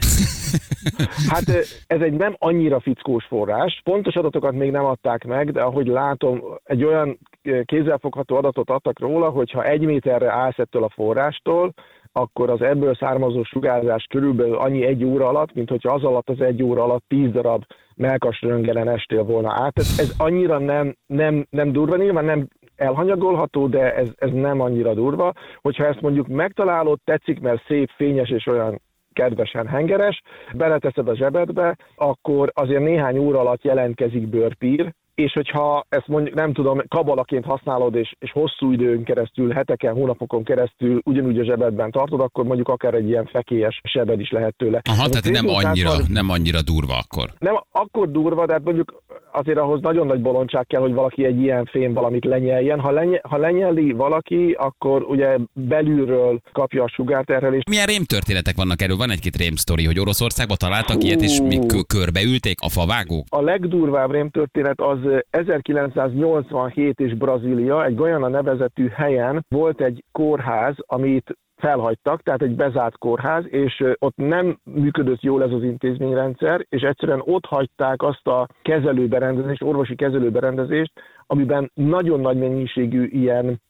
[1.27, 1.49] Hát
[1.87, 3.81] ez egy nem annyira fickós forrás.
[3.83, 7.19] Pontos adatokat még nem adták meg, de ahogy látom, egy olyan
[7.65, 11.73] kézzelfogható adatot adtak róla, hogy ha egy méterre állsz ettől a forrástól,
[12.11, 16.41] akkor az ebből származó sugárzás körülbelül annyi egy óra alatt, mint hogyha az alatt az
[16.41, 17.63] egy óra alatt tíz darab
[17.95, 19.77] melkas röngenen estél volna át.
[19.77, 24.93] Ez, ez annyira nem, nem, nem durva, nyilván nem elhanyagolható, de ez, ez nem annyira
[24.93, 25.33] durva.
[25.61, 28.81] Hogyha ezt mondjuk megtalálod, tetszik, mert szép, fényes és olyan
[29.13, 30.21] kedvesen hengeres,
[30.53, 36.53] beleteszed a zsebedbe, akkor azért néhány óra alatt jelentkezik bőrpír, és hogyha ezt mondjuk nem
[36.53, 42.19] tudom, kabalaként használod, és, és hosszú időn keresztül, heteken, hónapokon keresztül ugyanúgy a zsebedben tartod,
[42.21, 44.81] akkor mondjuk akár egy ilyen fekélyes sebed is lehet tőle.
[44.89, 47.29] Aha, Ez tehát nem annyira, 130 nem annyira durva akkor.
[47.39, 51.39] nem akkor durva, de hát mondjuk azért ahhoz nagyon nagy bolondság kell, hogy valaki egy
[51.41, 52.79] ilyen fém valamit lenyeljen.
[52.79, 57.69] Ha, lenye, ha lenyeli valaki, akkor ugye belülről kapja a sugárterhelést.
[57.69, 58.97] Milyen rémtörténetek vannak erről?
[58.97, 63.25] Van egy-két rémsztori, hogy Oroszországban találtak ilyet, és még kö- körbeülték a favágók?
[63.29, 71.37] A legdurvább rémtörténet az 1987 és Brazília, egy Guyana nevezetű helyen volt egy kórház, amit
[71.57, 77.21] felhagytak, tehát egy bezárt kórház, és ott nem működött jól ez az intézményrendszer, és egyszerűen
[77.25, 80.91] ott hagyták azt a kezelőberendezést, orvosi kezelőberendezést,
[81.27, 83.61] amiben nagyon nagy mennyiségű ilyen,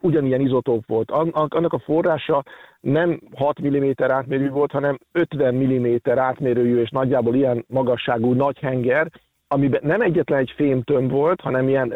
[0.00, 1.10] ugyanilyen izotóp volt.
[1.10, 2.42] An- Annak a forrása
[2.80, 9.10] nem 6 mm átmérő volt, hanem 50 mm átmérőjű és nagyjából ilyen magasságú nagy henger,
[9.48, 11.88] amiben nem egyetlen egy fémtömb volt, hanem ilyen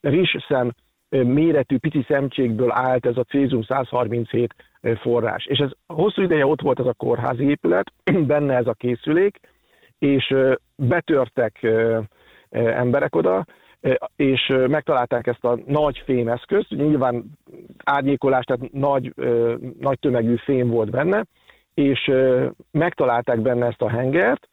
[0.00, 0.72] rizsszem
[1.08, 5.46] méretű pici szemcsékből állt ez a cézum 137 ö, forrás.
[5.46, 7.92] És ez hosszú ideje ott volt ez a kórházi épület,
[8.26, 9.40] benne ez a készülék,
[9.98, 10.34] és
[10.76, 11.66] betörtek
[12.50, 13.44] emberek oda,
[14.16, 17.24] és megtalálták ezt a nagy fémeszközt, nyilván
[17.84, 19.12] árnyékolás, tehát nagy,
[19.80, 21.24] nagy tömegű fém volt benne,
[21.74, 22.10] és
[22.70, 24.48] megtalálták benne ezt a hengert,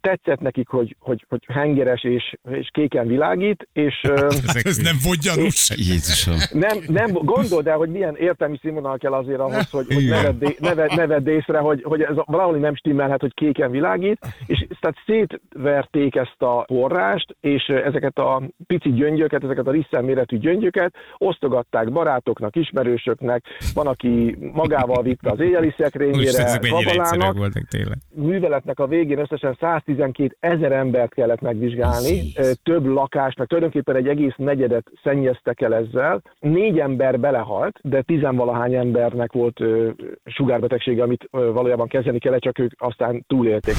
[0.00, 4.26] tetszett nekik, hogy, hogy, hogy hengeres és, és kéken világít, és ö,
[4.62, 5.70] Ez nem volt gyanús.
[5.76, 6.34] Jézusom.
[6.52, 10.44] nem, nem gondold el, hogy milyen értelmi színvonal kell azért ahhoz, hogy, hogy ne, vedd,
[10.58, 14.66] ne, vedd, ne vedd észre, hogy, hogy ez valahol nem stimmelhet, hogy kéken világít, és
[14.80, 20.94] tehát szétverték ezt a forrást, és ezeket a pici gyöngyöket, ezeket a risszem méretű gyöngyöket
[21.18, 23.44] osztogatták barátoknak, ismerősöknek,
[23.74, 26.30] van, aki magával vitte az éjjeli szekrényére,
[27.68, 27.98] tényleg.
[28.14, 34.34] műveletnek a végén összesen 112 ezer embert kellett megvizsgálni, több lakást, meg tulajdonképpen egy egész
[34.36, 36.22] negyedet szennyeztek el ezzel.
[36.40, 39.90] Négy ember belehalt, de tizenvalahány embernek volt ö,
[40.24, 43.74] sugárbetegsége, amit ö, valójában kezelni kellett, csak ők aztán túlélték.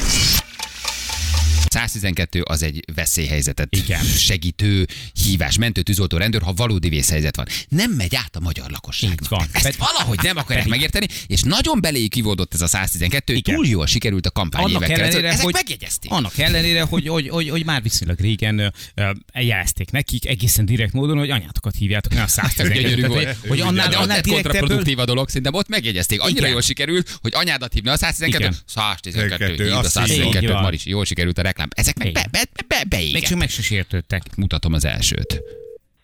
[1.73, 4.03] 112 az egy veszélyhelyzetet Igen.
[4.03, 4.87] segítő
[5.23, 7.45] hívás, mentő, tűzoltó, rendőr, ha valódi vészhelyzet van.
[7.69, 9.21] Nem megy át a magyar lakosságnak.
[9.21, 9.47] Így van.
[9.51, 13.55] Ezt Pedig- valahogy nem akarják megérteni, és nagyon beléjük kivódott ez a 112, Igen.
[13.55, 16.11] túl jól sikerült a kampány Annak évekkel ellenére, Ezek hogy, megjegyezték.
[16.11, 21.17] annak ellenére, hogy, hogy, hogy, hogy már viszonylag régen ö, jelezték nekik egészen direkt módon,
[21.17, 23.25] hogy anyátokat hívjátok, ne a 112 Gyönyörű Tehát, volt.
[23.37, 26.21] hogy- hogy De annál, ott annál kontraproduktív a dolog, szerintem ott megjegyezték.
[26.21, 26.51] Annyira Igen.
[26.51, 28.57] jól sikerült, hogy anyádat hívni a 112 Igen.
[28.65, 30.03] 112, Kettő, hívd a azt hiszem.
[30.05, 30.61] 112 Így van.
[30.61, 31.62] Maris, jól sikerült a reklám.
[31.75, 34.35] Ezek meg be, be, be, be, még csak meg se sértődtek.
[34.35, 35.41] Mutatom az elsőt.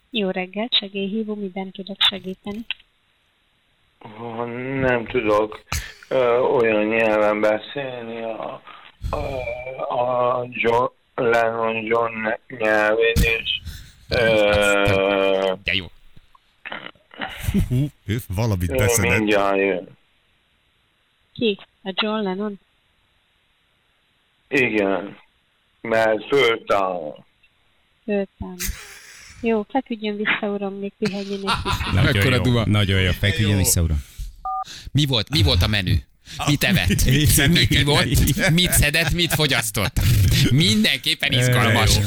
[0.10, 2.66] Jó reggelt, segélyhívó, miben tudok segíteni?
[4.80, 5.64] Nem tudok
[6.08, 8.62] ö, olyan nyelven beszélni a,
[9.10, 9.16] a,
[10.00, 12.14] a John, Lennon John
[12.48, 13.62] nyelvén, és
[14.10, 15.86] ö, De jó.
[17.68, 19.18] Hú, ő valamit beszedett.
[19.18, 19.88] mindjárt jön.
[21.34, 21.60] Ki?
[21.84, 22.60] A John Lennon?
[24.48, 25.18] Igen,
[25.82, 27.26] mert föltáll.
[28.06, 28.56] Föltám.
[29.42, 31.94] Jó, feküdjön vissza, uram, még pihenjen egy kicsit.
[31.94, 32.66] Nagyon jó, duma.
[32.66, 33.12] nagyon jó.
[33.12, 33.58] Feküdjön Jó.
[33.58, 34.04] vissza, uram.
[34.92, 35.96] Mi volt, mi volt a menü?
[36.48, 37.06] Mit evett?
[37.48, 38.50] Mi, mi volt?
[38.52, 40.00] Mit szedett, mit fogyasztott?
[40.52, 41.98] Mindenképpen izgalmas.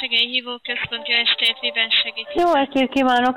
[0.00, 2.28] Segélyhívó központ, jó estét, miben segít?
[2.34, 3.36] Jó estét kívánok!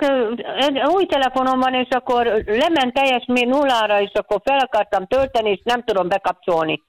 [0.95, 5.59] Új telefonom van, és akkor lement teljes mi nullára, és akkor fel akartam tölteni, és
[5.63, 6.81] nem tudom bekapcsolni.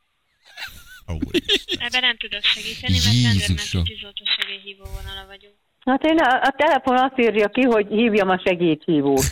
[1.87, 5.55] Ebben nem tudok segíteni, mert rendőrmenti tűzoltó segélyhívó vonala vagyunk.
[5.85, 9.25] Hát én a, a telefon azt írja ki, hogy hívjam a segédhívót.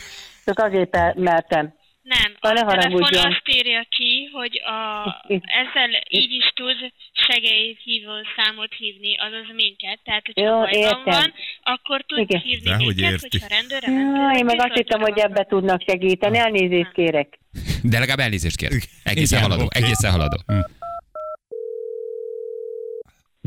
[0.44, 1.76] Csak azért mertem.
[2.02, 4.78] Nem, a ne telefon azt írja ki, hogy a,
[5.62, 6.76] ezzel így is tud
[7.12, 9.98] segélyhívó számot hívni, azaz minket.
[10.04, 12.40] Tehát, hogyha Jó, bajban van, akkor tud Igen.
[12.40, 13.28] hívni Dehogy minket, érti.
[13.30, 16.38] hogyha rendőre Ja, én meg azt hittem, hogy ebbe tudnak segíteni.
[16.38, 17.38] Elnézést kérek.
[17.82, 18.70] De legalább elnézést kér.
[19.04, 20.36] Egészen Igen, haladó, egészen haladó.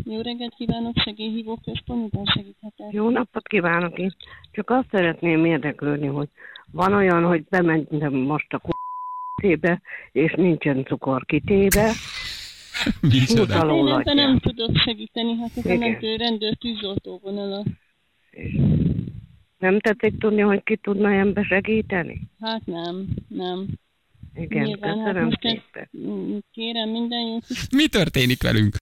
[0.03, 2.87] Jó reggelt kívánok, segélyhívó központ, miben segíthetek?
[2.91, 4.15] Jó napot kívánok én.
[4.51, 6.27] Csak azt szeretném érdeklődni, hogy
[6.71, 8.59] van olyan, hogy bementem most a
[9.41, 11.91] k***tébe, és nincsen cukor kitéve,
[13.01, 13.75] Micsoda.
[13.75, 15.89] Én ebben nem tudok segíteni, hát ez a Igen.
[15.89, 17.63] mentő rendőr tűzoltó vonala.
[19.57, 22.21] Nem tetszik tudni, hogy ki tudna ebbe segíteni?
[22.39, 23.67] Hát nem, nem.
[24.35, 25.89] Igen, Nyilván, hát köszönöm ez- szépen.
[26.51, 27.45] Kérem, minden jót.
[27.75, 28.75] Mi történik velünk?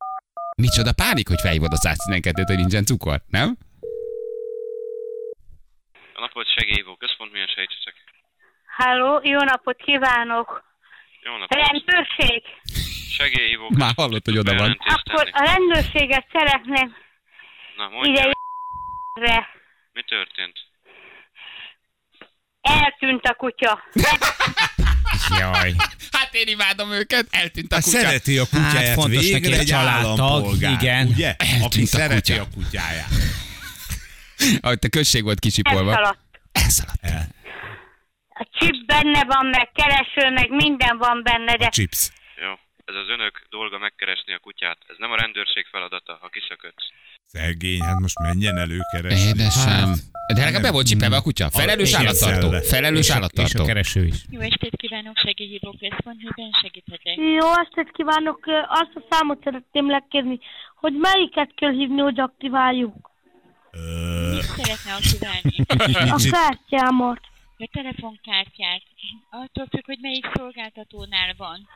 [0.57, 3.57] Micsoda pánik, hogy felhívod a 112-t, hogy nincsen cukor, nem?
[6.13, 7.95] A napot segélyhívó központ, milyen segítsetek?
[8.83, 10.63] Halló, jó napot kívánok!
[11.23, 11.57] Jó napot.
[11.65, 12.43] Rendőrség!
[13.17, 14.77] Segélyhívó Már hallott, hogy oda van.
[14.79, 16.95] Akkor a rendőrséget szeretném
[17.77, 19.47] Na, mondja, ide mi, re.
[19.93, 20.57] mi történt?
[22.61, 23.79] Eltűnt a kutya.
[25.39, 25.73] Jaj.
[26.11, 27.97] Hát én imádom őket, eltűnt a Hát kutya.
[27.97, 31.07] szereti a kutyáját, Hát fontos végre egy egy családtag, igen.
[31.07, 31.29] ugye?
[31.29, 32.43] Aki Eltűnt a szereti kutya.
[32.43, 33.07] a kutyáját.
[34.61, 35.89] Ahogy a község volt kicsipolva.
[35.91, 36.19] Elszaladt.
[36.51, 37.37] Elszaladt.
[38.43, 42.09] A chip benne van, meg kereső, meg minden van benne, de Chips.
[42.45, 42.51] Jó,
[42.85, 44.77] ez az önök dolga megkeresni a kutyát.
[44.87, 46.79] Ez nem a rendőrség feladata, ha kiszökött.
[47.25, 49.27] Szegény, hát most menjen előkeresni.
[49.27, 49.93] Édesem.
[50.33, 51.49] De legalább be volt csipelve a kutya.
[51.49, 52.51] Felelős állattartó.
[52.51, 53.63] Felelős És a állattartó.
[53.65, 54.15] kereső is.
[54.29, 57.15] Jó estét kívánok, segélyhívó központ, miben segíthetek?
[57.15, 58.39] Jó estét kívánok!
[58.67, 60.39] Azt a számot szeretném legkérni,
[60.75, 63.11] hogy melyiket kell hívni, hogy aktiváljuk.
[64.31, 66.11] Mit szeretne aktiválni?
[66.11, 67.19] A kártyámat.
[67.61, 68.81] A telefonkártyát.
[69.29, 71.67] Attól függ, hogy melyik szolgáltatónál van.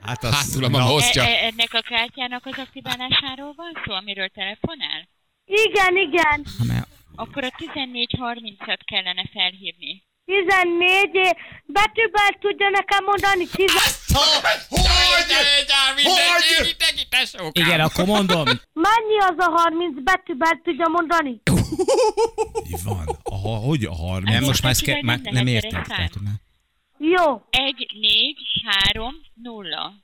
[0.00, 1.22] Hát Hátul a hoztja.
[1.22, 5.08] E- e- ennek a kártyának az aktiválásáról van szó, amiről telefonál?
[5.44, 6.46] Igen, igen.
[7.16, 10.02] Akkor a 1430-at kellene felhívni.
[10.24, 13.46] 14 é- betűben tudja nekem mondani.
[13.46, 13.72] 10...
[17.52, 18.44] Igen, akkor mondom.
[18.72, 21.40] Mennyi az a 30 betűben tudja mondani?
[22.70, 23.18] Mi van?
[23.22, 24.30] Aha, hogy a 30?
[24.34, 25.82] Nem, most már, ezt ke- már nem nem értem.
[25.82, 26.40] Tehát, már-
[26.98, 29.94] Jó, 1, 4, 3, 0.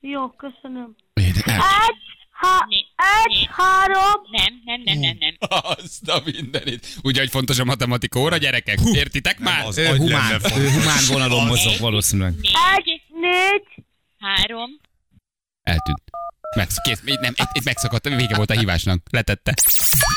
[0.00, 0.96] jó, köszönöm.
[1.14, 2.00] Éde- Egy,
[2.30, 2.66] ha,
[3.24, 5.36] egy, három, Nem, nem, nem, nem, nem.
[5.62, 6.86] Azt a mindenit.
[7.02, 8.78] Ugye, hogy fontos a matematika óra, gyerekek?
[8.94, 9.66] Értitek már?
[9.66, 12.34] az Ő humán, ő humán vonalon mozog valószínűleg.
[12.76, 13.84] egy, négy,
[14.18, 14.80] 3,
[15.62, 16.02] Eltűnt.
[16.56, 19.02] Megsz, kész, nem, itt, itt megszakadt, vége volt a hívásnak.
[19.10, 19.54] Letette.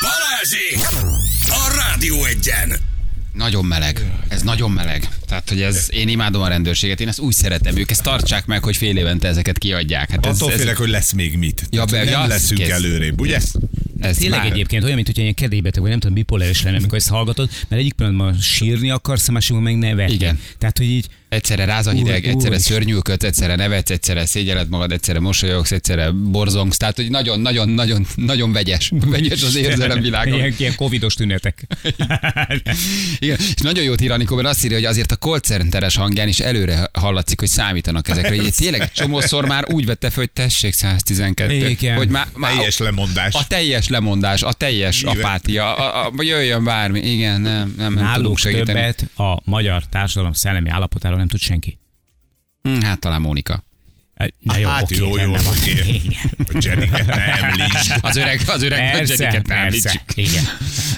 [0.00, 1.04] Balázsék!
[1.44, 2.76] A Rádió egyen!
[3.32, 4.10] Nagyon meleg.
[4.28, 5.08] Ez nagyon meleg.
[5.26, 7.76] Tehát, hogy ez, én imádom a rendőrséget, én ezt úgy szeretem.
[7.76, 10.10] Ők ezt tartsák meg, hogy fél évente ezeket kiadják.
[10.10, 11.62] Hát ez, Attól ez, félek, hogy lesz még mit.
[11.70, 12.70] Ja, Tehát, be- nem ja, leszünk kész.
[12.70, 13.40] előrébb, ugye?
[14.00, 16.98] ez Tényleg már- egyébként olyan, mint hogy ilyen kedélybeteg, vagy nem tudom, bipoláris lenne, amikor
[16.98, 20.14] ezt hallgatod, mert egyik pillanatban sírni akarsz, a másikban meg nevetni.
[20.14, 20.40] Igen.
[20.58, 21.06] Tehát, hogy így
[21.36, 22.60] Egyszerre ráz a hideg, Úr, egyszerre úr.
[22.60, 26.76] szörnyűködsz, egyszerre nevetsz, egyszerre szégyeled magad, egyszerre mosolyogsz, egyszerre borzongsz.
[26.76, 28.92] Tehát, hogy nagyon, nagyon, nagyon, nagyon vegyes.
[29.06, 30.34] Vegyes az érzelemvilágon.
[30.34, 31.66] ilyen, ilyen covidos tünetek.
[33.18, 36.28] Igen, és nagyon jót ír Anikó, mert azt írja, hogy azért a call centeres hangján
[36.28, 38.36] is előre hallatszik, hogy számítanak ezekre.
[38.36, 41.68] Hogy tényleg egy csomószor már úgy vette fel, hogy tessék 112.
[41.68, 41.96] Igen.
[41.96, 43.34] Hogy már, már Teljes lemondás.
[43.34, 45.16] a teljes lemondás, a teljes Igen.
[45.16, 47.00] apátia, a, a, jöjjön bármi.
[47.00, 48.66] Igen, nem, nem, nem tudunk segíteni.
[48.66, 51.78] többet a magyar társadalom szellemi állapotáról nem tud senki.
[52.62, 53.64] Hm, Hát talán Mónika.
[54.38, 55.70] Na jó, hát oké, jó, jó, oké.
[56.04, 56.30] Igen.
[56.38, 57.98] A Jeniket ne említsd.
[58.08, 60.02] Az öreg, az öreg Persze, Jenniket nem említsük.
[60.14, 60.44] Igen.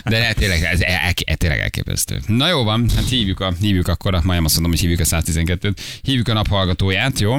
[0.04, 2.20] De ne, tényleg, ez el, el, tényleg elképesztő.
[2.26, 5.04] Na jó van, hát hívjuk, a, hívjuk akkor, a, majdnem azt mondom, hogy hívjuk a
[5.04, 5.76] 112-t.
[6.02, 7.36] Hívjuk a naphallgatóját, jó?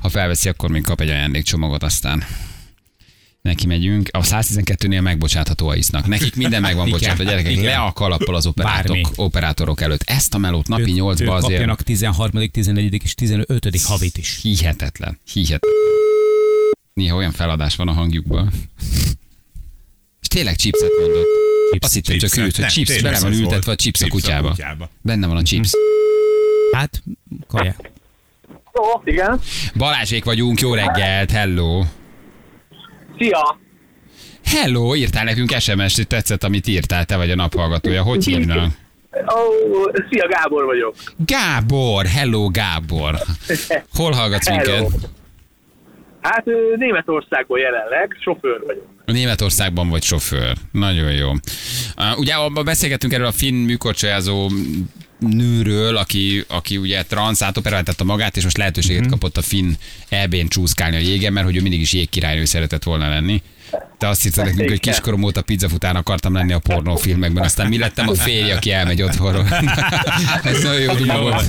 [0.00, 2.24] Ha felveszi, akkor még kap egy ajándékcsomagot, aztán
[3.42, 4.08] neki megyünk.
[4.12, 6.06] A 112-nél megbocsátható a isznak.
[6.06, 7.50] Nekik minden meg van bocsátva, gyerekek.
[7.52, 7.64] igen.
[7.64, 9.02] Le a kalappal az Bármi.
[9.16, 10.02] operátorok, előtt.
[10.02, 13.00] Ezt a melót napi Ők- 8-ba ők azért kapjanak 13., 14.
[13.04, 13.80] és 15.
[13.84, 14.38] havit is.
[14.42, 15.18] hihetetlen.
[15.32, 15.70] Hihetetlen.
[16.92, 18.50] Néha olyan feladás van a hangjukban.
[20.20, 21.26] És tényleg chipset mondott.
[21.72, 21.84] Chips.
[21.84, 22.44] Azt hittem csak Chipset.
[22.44, 24.48] ült, hogy Nem, chips, bele van ültetve a chips a kutyába.
[24.48, 24.90] kutyába.
[25.02, 25.70] Benne van a chips.
[26.72, 27.02] Hát,
[27.46, 27.76] kaja.
[28.80, 29.40] Ó, igen.
[29.74, 31.84] Balázsék vagyunk, jó reggelt, hello.
[33.20, 33.58] Szia!
[34.44, 38.02] Hello, írtál nekünk SMS-t, hogy tetszett, amit írtál, te vagy a naphallgatója.
[38.02, 38.72] Hogy hívnak?
[39.14, 40.94] Ó, szia, Gábor vagyok.
[41.26, 43.14] Gábor, hello Gábor.
[43.94, 44.80] Hol hallgatsz Hello.
[44.80, 45.08] minket?
[46.20, 48.86] Hát ö, Németországból jelenleg sofőr vagyok.
[49.04, 50.56] Németországban vagy sofőr.
[50.72, 51.30] Nagyon jó.
[52.16, 54.50] Ugye abban beszélgettünk erről a finn műkorcsolyázó
[55.20, 59.10] nőről, aki, aki ugye transz átoperáltatta magát, és most lehetőséget Mhm.
[59.10, 59.72] kapott a finn
[60.08, 63.42] EB-n csúszkálni a jégen, mert hogy ő mindig is jégkirálynő szeretett volna lenni.
[64.00, 68.08] Te azt hiszed nekünk, hogy kiskorom óta pizzafután akartam lenni a pornófilmekben, aztán mi lettem
[68.08, 69.46] a férje, aki elmegy otthonról.
[70.44, 71.44] Ez nagyon jó duma volt.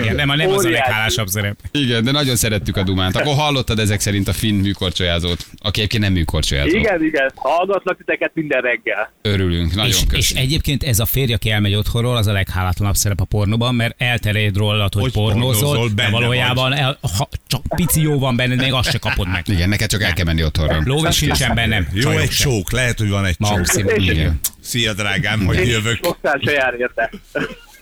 [0.00, 1.58] Igen, nem, nem az a leghálásabb szerep.
[1.70, 3.16] Igen, de nagyon szerettük a dumát.
[3.16, 6.76] Akkor hallottad ezek szerint a finn műkorcsolyázót, aki egyébként nem műkorcsolyázó.
[6.76, 7.32] Igen, igen.
[7.34, 9.12] Hallgatlak titeket minden reggel.
[9.22, 10.18] Örülünk, nagyon És, köszönjük.
[10.18, 13.94] és egyébként ez a férj, aki elmegy otthonról, az a leghálátlanabb szerep a pornóban, mert
[13.98, 18.36] elterjed rólad, hogy, Hogy pornózol, pornózol, de benne valójában el, ha, csak pici jó van
[18.36, 19.42] benned, még azt se kapod meg.
[19.48, 20.82] Igen, neked csak el kell menni otthonról.
[20.84, 21.08] Lóvé
[21.46, 21.88] sincsen bennem.
[21.92, 22.50] Jó, csajok egy sem.
[22.50, 23.56] csók, lehet, hogy van egy csók.
[23.56, 23.94] Maximum.
[23.96, 24.40] Igen.
[24.60, 25.98] Szia, drágám, hogy jövök.
[26.44, 27.10] Se.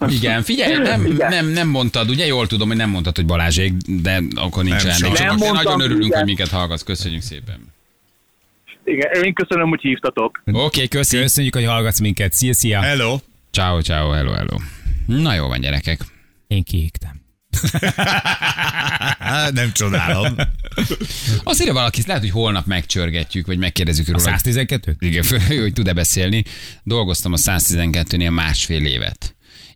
[0.09, 4.23] Igen, figyelj, nem, nem, nem mondtad, ugye jól tudom, hogy nem mondtad, hogy Balázsék, de
[4.35, 4.97] akkor nincs Nem.
[4.97, 6.17] Csak Nem akkor mondtam, nagyon örülünk, igen.
[6.19, 6.83] hogy minket hallgatsz.
[6.83, 7.73] Köszönjük szépen.
[8.85, 10.43] Igen, én köszönöm, hogy hívtatok.
[10.47, 11.19] Oké, okay, köszi.
[11.19, 12.33] Köszönjük, hogy hallgatsz minket.
[12.33, 12.81] Szia, szia.
[12.81, 13.19] Hello.
[13.51, 14.57] Ciao, ciao, hello, hello.
[15.07, 16.01] Na jó van, gyerekek.
[16.47, 17.24] Én kiégtem.
[19.53, 20.37] Nem csodálom.
[21.43, 24.25] Azt írja valaki, lehet, hogy holnap megcsörgetjük, vagy megkérdezzük A róla.
[24.25, 25.25] 112 Igen,
[25.61, 26.45] hogy tud-e beszélni.
[26.83, 29.34] Dolgoztam a 112-nél másfél évet.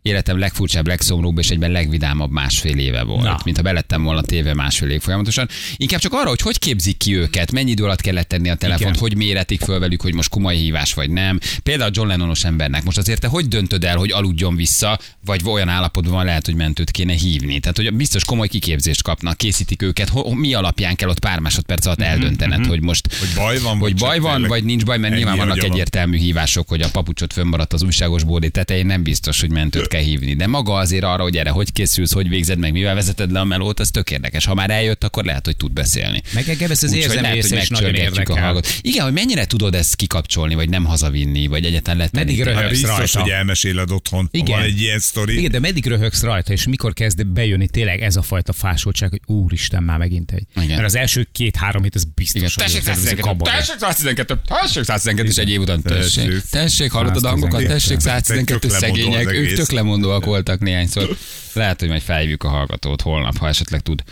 [0.09, 3.23] Életem legfurcsább, legszomorúbb és egyben legvidámabb másfél éve volt.
[3.23, 3.39] Na.
[3.43, 5.49] Mint ha belettem volna téve másfél év folyamatosan.
[5.75, 8.95] Inkább csak arra, hogy hogy képzik ki őket, mennyi idő alatt kellett tenni a telefont,
[8.95, 9.01] Igen.
[9.01, 11.39] hogy méretik föl velük, hogy most komoly hívás vagy nem.
[11.63, 12.83] Például a John Lennonos embernek.
[12.83, 16.55] Most azért te hogy döntöd el, hogy aludjon vissza, vagy olyan állapotban van lehet, hogy
[16.55, 17.59] mentőt kéne hívni.
[17.59, 21.85] Tehát, hogy biztos komoly kiképzést kapnak, készítik őket, ho- mi alapján kell ott pár másodperc
[21.85, 25.15] alatt eldöntened, hogy most Hogy baj van, hogy vagy baj van, vagy nincs baj, mert
[25.15, 29.49] nyilván vannak egyértelmű hívások, hogy a papucsot fönnmaradt az újságos bódé tetején, nem biztos, hogy
[29.49, 30.33] mentőt kell hívni.
[30.33, 33.43] De maga azért arra, hogy erre hogy készülsz, hogy végzed meg, mivel vezeted le a
[33.43, 34.45] melót, az tök érdekes.
[34.45, 36.21] Ha már eljött, akkor lehet, hogy tud beszélni.
[36.33, 38.61] Meg engem ez az része is nagyon érdekel.
[38.81, 42.25] Igen, hogy mennyire tudod ezt kikapcsolni, vagy nem hazavinni, vagy egyáltalán letenni.
[42.25, 43.21] Meddig röhögsz biztos, rajta?
[43.21, 44.27] hogy elmeséled otthon.
[44.31, 44.57] Igen.
[44.57, 45.37] Van egy ilyen sztori.
[45.37, 49.21] Igen, de meddig röhögsz rajta, és mikor kezd bejönni tényleg ez a fajta fásultság, hogy
[49.25, 50.45] úristen, már megint egy.
[50.55, 50.67] Igen.
[50.67, 53.57] Mert az első két-három hét az biztos, Igen, tessék ez- ez egy 112, kabaré.
[53.57, 56.25] tessék 112, tessék 112, és egy év után tessék.
[56.25, 56.41] Tessék.
[56.49, 57.73] Tessék, hallottad a hangokat, 112.
[57.73, 61.17] tessék 112, Tök lemondó szegények, ők tök lemondóak voltak néhányszor.
[61.53, 64.03] Lehet, hogy majd felhívjuk a hallgatót holnap, ha esetleg tud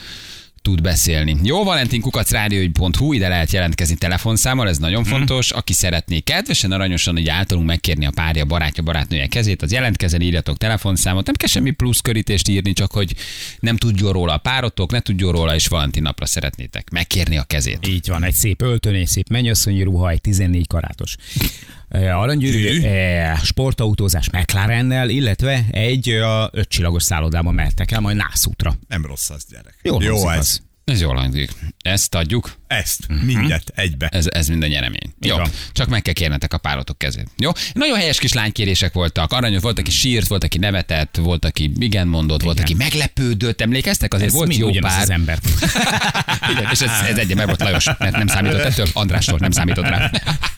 [0.67, 1.37] tud beszélni.
[1.43, 5.51] Jó, Valentin Kukac rádió.hu, ide lehet jelentkezni telefonszámmal, ez nagyon fontos.
[5.51, 10.57] Aki szeretné kedvesen, aranyosan, így általunk megkérni a párja, barátja, barátnője kezét, az jelentkezzen, írjatok
[10.57, 11.25] telefonszámot.
[11.25, 13.15] Nem kell semmi plusz körítést írni, csak hogy
[13.59, 17.87] nem tudjon róla a párotok, ne tudjon róla, és Valentin napra szeretnétek megkérni a kezét.
[17.87, 21.15] Így van, egy szép öltöny, egy szép mennyasszonyi ruha, egy 14 karátos
[21.89, 28.75] aranygyűrű, eh, sportautózás McLarennel, illetve egy eh, ötcsillagos szállodában mertek el, majd Nászútra.
[28.87, 29.79] Nem rossz az, gyerek.
[29.81, 30.37] Jól Jó ez.
[30.39, 30.61] az.
[30.83, 31.51] Ez jól hangzik.
[31.81, 32.51] Ezt adjuk.
[32.67, 34.07] Ezt, mindet, egybe.
[34.07, 35.13] Ez, ez minden nyeremény.
[35.19, 35.35] Jó,
[35.71, 37.27] csak meg kell kérnetek a párotok kezét.
[37.37, 37.51] Jó?
[37.73, 39.31] Nagyon helyes kis lánykérések voltak.
[39.31, 43.61] Aranyos volt, aki sírt, volt, aki nevetett, volt, aki igen mondott, volt, aki meglepődött.
[43.61, 44.13] Emlékeztek?
[44.13, 45.01] Azért Ez volt mind jó pár.
[45.01, 45.39] az ember.
[46.51, 48.87] Igen, és ez, ez egy meg volt Lajos, mert nem számított ettől.
[48.93, 50.11] Andrástól nem számított rá.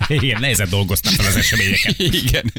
[0.21, 1.99] Igen, nehezen dolgoztam fel az eseményeket.
[2.23, 2.51] Igen.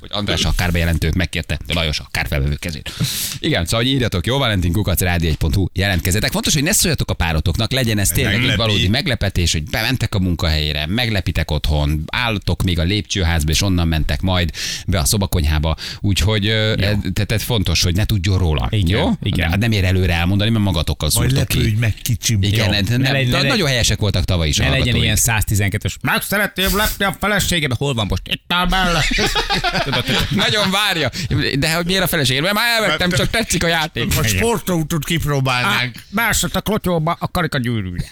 [0.00, 2.92] Hogy András a kárbejelentőt megkérte, de Lajos a kárfelvevő kezét.
[3.38, 6.30] Igen, szóval hogy írjatok, jó Valentin Kukac rádi1.hu jelentkezetek.
[6.32, 8.58] Fontos, hogy ne szóljatok a párotoknak, legyen ez tényleg egy Meglepi.
[8.60, 14.20] valódi meglepetés, hogy bementek a munkahelyére, meglepitek otthon, álltok még a lépcsőházba, és onnan mentek
[14.20, 14.50] majd
[14.86, 15.76] be a szobakonyhába.
[16.00, 18.68] Úgyhogy ez- tehát fontos, hogy ne tudjon róla.
[18.70, 19.10] Igen, jó?
[19.22, 19.48] igen.
[19.50, 21.76] Hát nem ér előre elmondani, mert magatokkal szúrtok ki.
[21.80, 22.42] meg kicsim.
[22.42, 22.70] Igen, Jó.
[22.70, 25.94] ne, ne, Ne de nagyon helyesek voltak tavaly is Ne legyen ilyen 112-ös.
[26.00, 27.70] Meg szeretném lepni a feleségem.
[27.78, 28.22] Hol van most?
[28.28, 31.10] Itt áll hogy- Nagyon várja.
[31.58, 32.42] De hogy miért a feleséged?
[32.42, 34.18] Mert már elvettem, csak tetszik a játék.
[34.18, 35.96] A sportautót kipróbálnánk.
[36.10, 38.10] Másod a klotyóba a karikagyűrűje.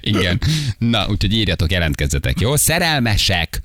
[0.00, 0.40] Igen.
[0.78, 2.56] Na, úgyhogy írjatok, jelentkezzetek, jó?
[2.56, 3.60] Szerelmesek,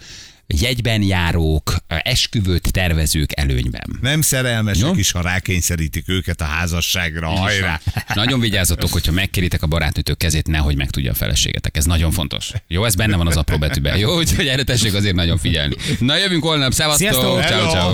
[0.47, 3.97] jegyben járók, esküvőt tervezők előnyben.
[4.01, 4.93] Nem szerelmesek Jó.
[4.95, 7.31] is, ha rákényszerítik őket a házasságra.
[7.33, 7.79] Is Hajrá!
[7.93, 8.03] van.
[8.13, 11.77] Nagyon vigyázzatok, hogyha megkéritek a barátnőtök kezét, nehogy megtudja a feleségetek.
[11.77, 12.51] Ez nagyon fontos.
[12.67, 13.97] Jó, ez benne van az apró betűben.
[13.97, 15.75] Jó, úgyhogy erre tessék azért nagyon figyelni.
[15.99, 16.73] Na, jövünk holnap.
[16.73, 17.07] Szevasztok!
[17.09, 17.41] Sziasztok!
[17.43, 17.91] Ciao, ciao.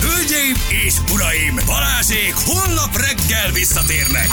[0.00, 0.54] Hölgyeim
[0.86, 4.26] és uraim, Balázsék holnap reggel visszatérnek.